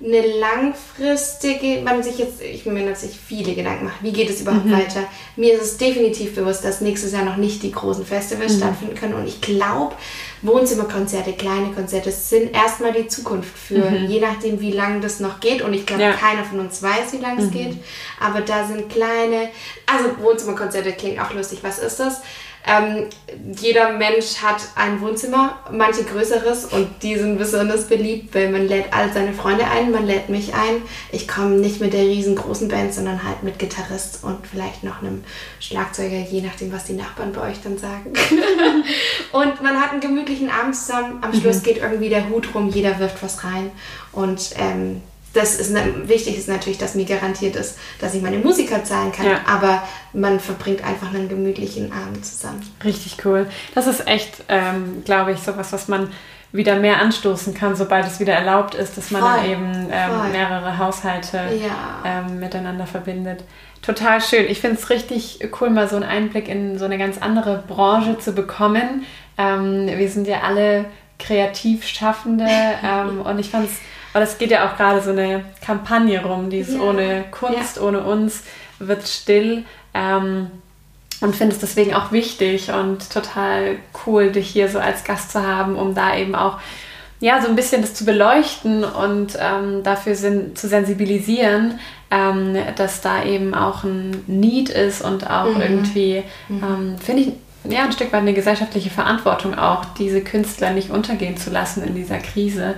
[0.05, 4.67] eine langfristige, man sich jetzt, ich mir natürlich viele Gedanken macht, wie geht es überhaupt
[4.67, 4.73] mhm.
[4.73, 5.05] weiter?
[5.37, 8.59] Mir ist es definitiv bewusst, dass nächstes Jahr noch nicht die großen Festivals mhm.
[8.59, 9.95] stattfinden können und ich glaube,
[10.43, 14.07] Wohnzimmerkonzerte, kleine Konzerte sind erstmal die Zukunft für, mhm.
[14.07, 16.13] je nachdem, wie lange das noch geht und ich glaube, ja.
[16.13, 17.53] keiner von uns weiß, wie lange es mhm.
[17.53, 17.77] geht,
[18.21, 19.49] aber da sind kleine,
[19.87, 22.21] also Wohnzimmerkonzerte klingt auch lustig, was ist das?
[22.67, 23.09] Ähm,
[23.61, 28.93] jeder Mensch hat ein Wohnzimmer, manche größeres und die sind besonders beliebt, weil man lädt
[28.93, 30.81] all seine Freunde ein, man lädt mich ein.
[31.13, 35.25] Ich komme nicht mit der riesengroßen Band, sondern halt mit Gitarrist und vielleicht noch einem
[35.61, 38.15] Schlagzeuger, je nachdem, was die Nachbarn bei euch dann sagen.
[39.33, 41.19] und man hat einen gemütlichen Abend zusammen.
[41.21, 41.65] Am Schluss mhm.
[41.65, 43.71] geht irgendwie der Hut rum, jeder wirft was rein
[44.13, 45.03] und ähm,
[45.35, 45.75] das ist
[46.09, 49.41] wichtig ist natürlich, dass mir garantiert ist, dass ich meine Musiker zahlen kann, ja.
[49.47, 49.83] aber
[50.13, 52.63] man verbringt einfach einen gemütlichen Abend zusammen.
[52.83, 53.47] Richtig cool.
[53.75, 56.11] Das ist echt, ähm, glaube ich, sowas, was man
[56.53, 59.31] wieder mehr anstoßen kann, sobald es wieder erlaubt ist, dass man Voll.
[59.33, 62.03] dann eben ähm, mehrere Haushalte ja.
[62.05, 63.43] ähm, miteinander verbindet.
[63.83, 64.47] Total schön.
[64.49, 68.19] Ich finde es richtig cool, mal so einen Einblick in so eine ganz andere Branche
[68.19, 69.05] zu bekommen.
[69.37, 70.85] Ähm, wir sind ja alle
[71.19, 72.47] kreativ Schaffende
[72.85, 73.77] ähm, und ich fand es
[74.15, 76.81] weil es geht ja auch gerade so eine Kampagne rum, die ist ja.
[76.81, 77.83] ohne Kunst, ja.
[77.83, 78.45] ohne uns
[78.79, 79.65] wird still.
[79.93, 80.51] Ähm,
[81.21, 85.47] und finde es deswegen auch wichtig und total cool, dich hier so als Gast zu
[85.47, 86.59] haben, um da eben auch
[87.21, 91.79] ja, so ein bisschen das zu beleuchten und ähm, dafür sind, zu sensibilisieren,
[92.11, 95.61] ähm, dass da eben auch ein Need ist und auch mhm.
[95.61, 96.63] irgendwie, mhm.
[96.63, 97.33] ähm, finde ich,
[97.67, 101.95] ja, ein Stück weit eine gesellschaftliche Verantwortung auch, diese Künstler nicht untergehen zu lassen in
[101.95, 102.75] dieser Krise,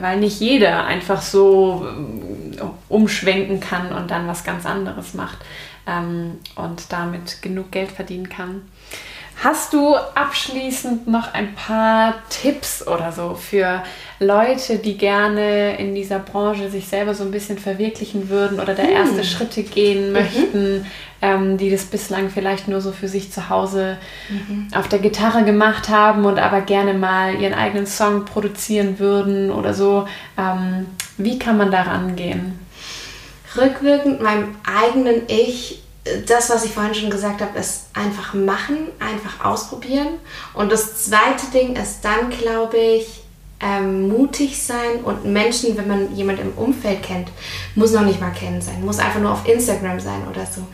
[0.00, 5.38] weil nicht jeder einfach so ähm, umschwenken kann und dann was ganz anderes macht
[5.86, 8.62] ähm, und damit genug Geld verdienen kann.
[9.42, 13.82] Hast du abschließend noch ein paar Tipps oder so für
[14.20, 18.84] Leute, die gerne in dieser Branche sich selber so ein bisschen verwirklichen würden oder da
[18.84, 19.24] erste hm.
[19.24, 20.12] Schritte gehen mhm.
[20.12, 20.86] möchten, mhm.
[21.22, 24.68] ähm, die das bislang vielleicht nur so für sich zu Hause mhm.
[24.74, 29.74] auf der Gitarre gemacht haben und aber gerne mal ihren eigenen Song produzieren würden oder
[29.74, 30.06] so?
[30.38, 30.86] Ähm,
[31.18, 32.60] wie kann man da rangehen?
[33.56, 35.81] Rückwirkend meinem eigenen Ich
[36.26, 40.08] das, was ich vorhin schon gesagt habe, ist einfach machen, einfach ausprobieren.
[40.54, 43.22] Und das zweite Ding ist dann, glaube ich,
[43.60, 47.28] ähm, mutig sein und Menschen, wenn man jemanden im Umfeld kennt,
[47.76, 50.66] muss noch nicht mal kennen sein, muss einfach nur auf Instagram sein oder so.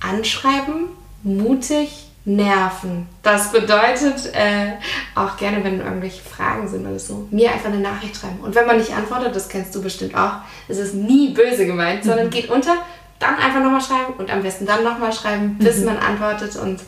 [0.00, 0.88] Anschreiben,
[1.22, 3.06] mutig, nerven.
[3.22, 4.72] Das bedeutet äh,
[5.14, 8.40] auch gerne, wenn irgendwelche Fragen sind oder so, mir einfach eine Nachricht schreiben.
[8.42, 10.32] Und wenn man nicht antwortet, das kennst du bestimmt auch,
[10.68, 12.30] ist es nie böse gemeint, sondern mhm.
[12.30, 12.76] geht unter,
[13.24, 15.86] dann einfach nochmal schreiben und am besten dann nochmal schreiben, bis mhm.
[15.86, 16.80] man antwortet und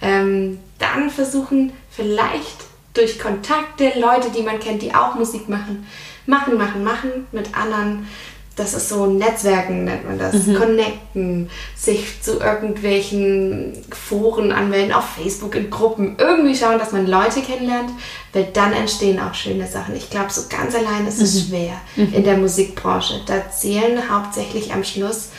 [0.00, 2.64] ähm, dann versuchen, vielleicht
[2.94, 5.86] durch Kontakte, Leute, die man kennt, die auch Musik machen,
[6.26, 8.06] machen, machen, machen mit anderen.
[8.54, 10.34] Das ist so Netzwerken, nennt man das.
[10.46, 10.54] Mhm.
[10.56, 16.16] Connecten, sich zu irgendwelchen Foren anmelden, auf Facebook in Gruppen.
[16.18, 17.88] Irgendwie schauen, dass man Leute kennenlernt,
[18.34, 19.96] weil dann entstehen auch schöne Sachen.
[19.96, 21.48] Ich glaube, so ganz allein ist es mhm.
[21.48, 22.12] schwer mhm.
[22.12, 23.22] in der Musikbranche.
[23.24, 25.30] Da zählen hauptsächlich am Schluss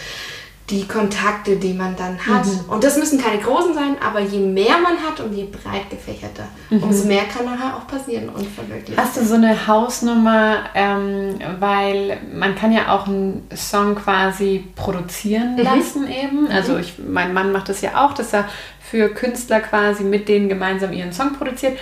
[0.69, 2.45] die Kontakte, die man dann hat.
[2.45, 2.69] Mhm.
[2.69, 6.45] Und das müssen keine großen sein, aber je mehr man hat und je breit gefächerter,
[6.69, 6.83] mhm.
[6.83, 8.97] umso mehr kann nachher auch passieren und verwirklichen.
[8.97, 15.55] Hast du so eine Hausnummer, ähm, weil man kann ja auch einen Song quasi produzieren
[15.55, 15.63] mhm.
[15.63, 16.47] lassen eben.
[16.47, 16.79] Also mhm.
[16.79, 18.45] ich, mein Mann macht das ja auch, dass er
[18.79, 21.77] für Künstler quasi mit denen gemeinsam ihren Song produziert.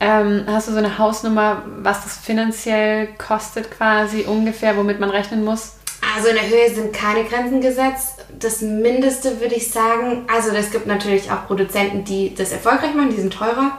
[0.00, 5.44] Ähm, hast du so eine Hausnummer, was das finanziell kostet quasi ungefähr, womit man rechnen
[5.44, 5.76] muss?
[6.14, 8.24] Also in der Höhe sind keine Grenzen gesetzt.
[8.38, 13.10] Das Mindeste würde ich sagen, also es gibt natürlich auch Produzenten, die das erfolgreich machen,
[13.10, 13.78] die sind teurer.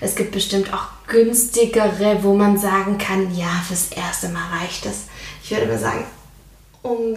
[0.00, 5.04] Es gibt bestimmt auch günstigere, wo man sagen kann, ja, fürs erste Mal reicht es.
[5.42, 6.04] Ich würde mal sagen,
[6.82, 7.14] um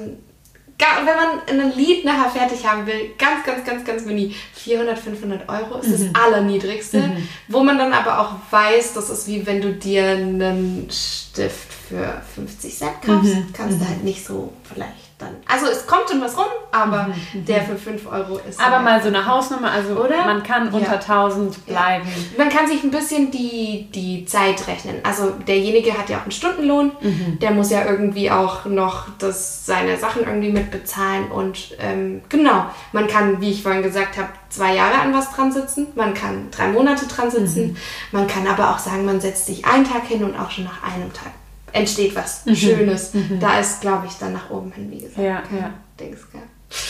[1.05, 5.49] wenn man ein Lied nachher fertig haben will, ganz, ganz, ganz, ganz mini, 400, 500
[5.49, 6.13] Euro ist mhm.
[6.13, 7.27] das allerniedrigste, mhm.
[7.47, 12.21] wo man dann aber auch weiß, das ist wie wenn du dir einen Stift für
[12.36, 13.53] 50 Cent kaufst, mhm.
[13.53, 13.89] kannst du mhm.
[13.89, 15.36] halt nicht so vielleicht dann.
[15.47, 17.13] Also es kommt schon was rum, aber mhm.
[17.34, 17.45] mhm.
[17.45, 18.59] der für 5 Euro ist.
[18.59, 20.26] Aber mal so eine Hausnummer, also Oder?
[20.26, 20.99] man kann unter ja.
[20.99, 22.05] 1000 bleiben.
[22.05, 22.43] Ja.
[22.43, 24.97] Man kann sich ein bisschen die, die Zeit rechnen.
[25.03, 27.39] Also derjenige hat ja auch einen Stundenlohn, mhm.
[27.39, 33.07] der muss ja irgendwie auch noch das, seine Sachen irgendwie mitbezahlen und ähm, genau, man
[33.07, 36.67] kann, wie ich vorhin gesagt habe, zwei Jahre an was dran sitzen, man kann drei
[36.67, 37.78] Monate dran sitzen, mhm.
[38.11, 40.84] man kann aber auch sagen, man setzt sich einen Tag hin und auch schon nach
[40.84, 41.32] einem Tag
[41.74, 42.55] entsteht was mhm.
[42.55, 43.13] Schönes.
[43.13, 43.39] Mhm.
[43.39, 45.74] Da ist, glaube ich, dann nach oben hin, wie gesagt, ja, ja.
[45.99, 46.43] Dings, gell?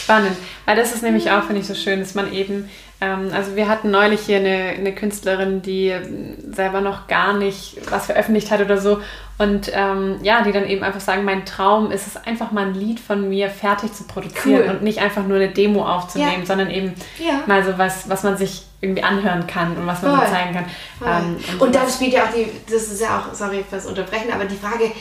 [0.04, 0.36] Spannend,
[0.66, 3.70] weil das ist nämlich auch, finde ich, so schön, dass man eben, ähm, also wir
[3.70, 8.60] hatten neulich hier eine, eine Künstlerin, die ähm, selber noch gar nicht was veröffentlicht hat
[8.60, 9.00] oder so
[9.38, 12.76] und ähm, ja, die dann eben einfach sagen, mein Traum ist es einfach mal ein
[12.76, 14.70] Lied von mir fertig zu produzieren cool.
[14.70, 16.46] und nicht einfach nur eine Demo aufzunehmen, ja.
[16.46, 17.44] sondern eben ja.
[17.46, 20.66] mal so was, was man sich irgendwie anhören kann und was man so zeigen kann.
[21.06, 24.32] Ähm, und, und dann spielt ja auch die, das ist ja auch, sorry fürs Unterbrechen,
[24.32, 24.92] aber die Frage,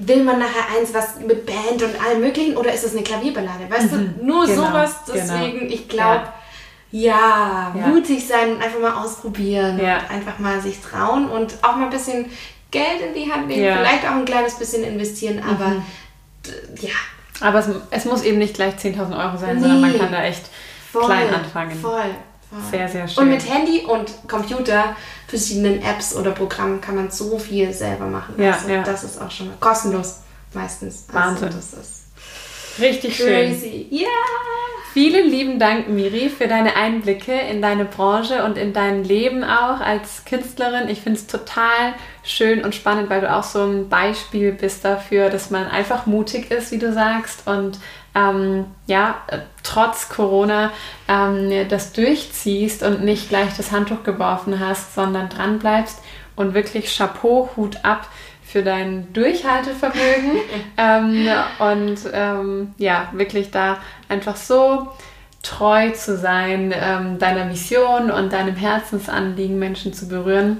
[0.00, 3.68] will man nachher eins, was mit Band und allem möglichen oder ist es eine Klavierballade?
[3.68, 5.72] Weißt mhm, du, nur genau, sowas, deswegen, genau.
[5.72, 6.28] ich glaube,
[6.90, 7.74] ja.
[7.78, 7.86] ja.
[7.88, 9.98] mutig sein und einfach mal ausprobieren ja.
[9.98, 12.26] und einfach mal sich trauen und auch mal ein bisschen
[12.70, 13.76] Geld in die Hand nehmen, ja.
[13.76, 15.82] vielleicht auch ein kleines bisschen investieren, aber mhm.
[16.80, 16.94] ja.
[17.40, 19.60] Aber es, es, muss eben nicht gleich 10.000 Euro sein, nee.
[19.60, 20.46] sondern man kann da echt
[20.90, 21.78] voll, klein anfangen.
[21.78, 22.10] Voll.
[22.70, 23.24] Sehr, sehr schön.
[23.24, 24.96] Und mit Handy und Computer,
[25.26, 28.34] verschiedenen Apps oder Programmen kann man so viel selber machen.
[28.38, 28.82] Ja, also ja.
[28.82, 30.20] das ist auch schon kostenlos
[30.54, 31.04] meistens.
[31.08, 31.46] Also Wahnsinn.
[31.48, 31.98] Also das ist
[32.80, 33.86] Richtig crazy.
[33.90, 33.98] schön.
[33.98, 34.06] Ja!
[34.06, 34.58] Yeah.
[34.94, 39.80] Vielen lieben Dank, Miri, für deine Einblicke in deine Branche und in dein Leben auch
[39.80, 40.88] als Künstlerin.
[40.88, 41.94] Ich finde es total
[42.24, 46.50] schön und spannend, weil du auch so ein Beispiel bist dafür, dass man einfach mutig
[46.50, 47.78] ist, wie du sagst, und
[48.18, 49.16] ähm, ja,
[49.62, 50.72] trotz Corona
[51.08, 56.00] ähm, das durchziehst und nicht gleich das Handtuch geworfen hast, sondern dran bleibst
[56.36, 58.08] und wirklich Chapeau, Hut ab
[58.42, 60.32] für dein Durchhaltevermögen.
[60.80, 64.86] Ähm, und ähm, ja, wirklich da einfach so
[65.42, 70.58] treu zu sein, ähm, deiner Mission und deinem Herzensanliegen, Menschen zu berühren,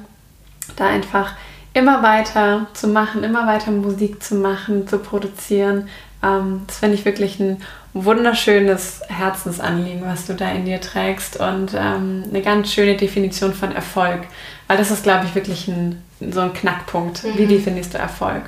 [0.74, 1.34] da einfach
[1.72, 5.88] immer weiter zu machen, immer weiter Musik zu machen, zu produzieren,
[6.20, 7.62] das finde ich wirklich ein
[7.94, 13.72] wunderschönes Herzensanliegen, was du da in dir trägst und ähm, eine ganz schöne Definition von
[13.72, 14.22] Erfolg.
[14.66, 17.24] Weil das ist, glaube ich, wirklich ein, so ein Knackpunkt.
[17.24, 17.38] Mhm.
[17.38, 18.42] Wie definierst du Erfolg?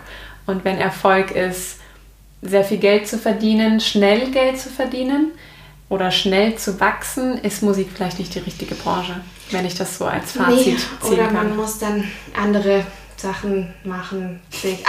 [0.47, 1.79] Und wenn Erfolg ist,
[2.43, 5.33] sehr viel Geld zu verdienen, schnell Geld zu verdienen
[5.89, 10.07] oder schnell zu wachsen, ist Musik vielleicht nicht die richtige Branche, wenn ich das so
[10.07, 11.37] als Fazit nee, ziehen oder kann.
[11.37, 12.11] Oder man muss dann
[12.41, 12.85] andere
[13.17, 14.41] Sachen machen.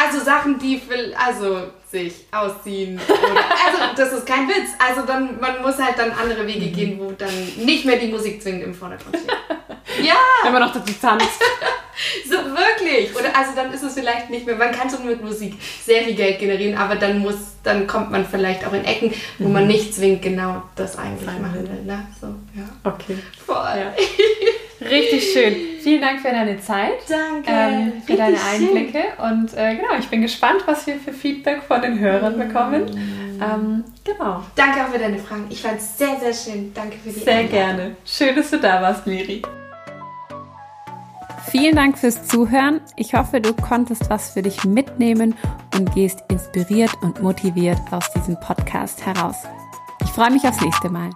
[0.01, 0.81] Also Sachen, die
[1.17, 2.99] also sich ausziehen.
[3.07, 3.17] Oder,
[3.67, 4.69] also das ist kein Witz.
[4.79, 6.73] Also dann, man muss halt dann andere Wege mhm.
[6.73, 9.31] gehen, wo dann nicht mehr die Musik zwingend im Vordergrund steht.
[10.01, 10.15] Ja!
[10.43, 11.41] Wenn man noch dazu tanzt.
[12.25, 13.13] so wirklich.
[13.13, 16.15] Oder also dann ist es vielleicht nicht mehr, man kann schon mit Musik sehr viel
[16.15, 19.53] Geld generieren, aber dann muss, dann kommt man vielleicht auch in Ecken, wo mhm.
[19.53, 21.83] man nicht zwingend genau das eigentlich machen will.
[21.83, 22.07] Ne?
[22.21, 22.69] So, ja.
[22.85, 23.17] Okay.
[23.45, 23.55] Voll.
[23.55, 24.87] Ja.
[24.87, 25.70] Richtig schön.
[25.81, 26.99] Vielen Dank für deine Zeit.
[27.09, 27.49] Danke.
[27.49, 28.99] Ähm, für deine Einblicke.
[29.17, 29.31] Schön.
[29.31, 32.85] Und äh, genau, ich bin gespannt, was wir für Feedback von den Hörern bekommen.
[32.85, 33.41] Mm.
[33.41, 34.43] Ähm, genau.
[34.55, 35.45] Danke auch für deine Fragen.
[35.49, 36.73] Ich fand es sehr, sehr schön.
[36.73, 37.51] Danke für die Sehr Einladung.
[37.51, 37.95] gerne.
[38.05, 39.41] Schön, dass du da warst, Miri.
[41.49, 42.79] Vielen Dank fürs Zuhören.
[42.95, 45.35] Ich hoffe, du konntest was für dich mitnehmen
[45.75, 49.35] und gehst inspiriert und motiviert aus diesem Podcast heraus.
[50.03, 51.09] Ich freue mich aufs nächste Mal.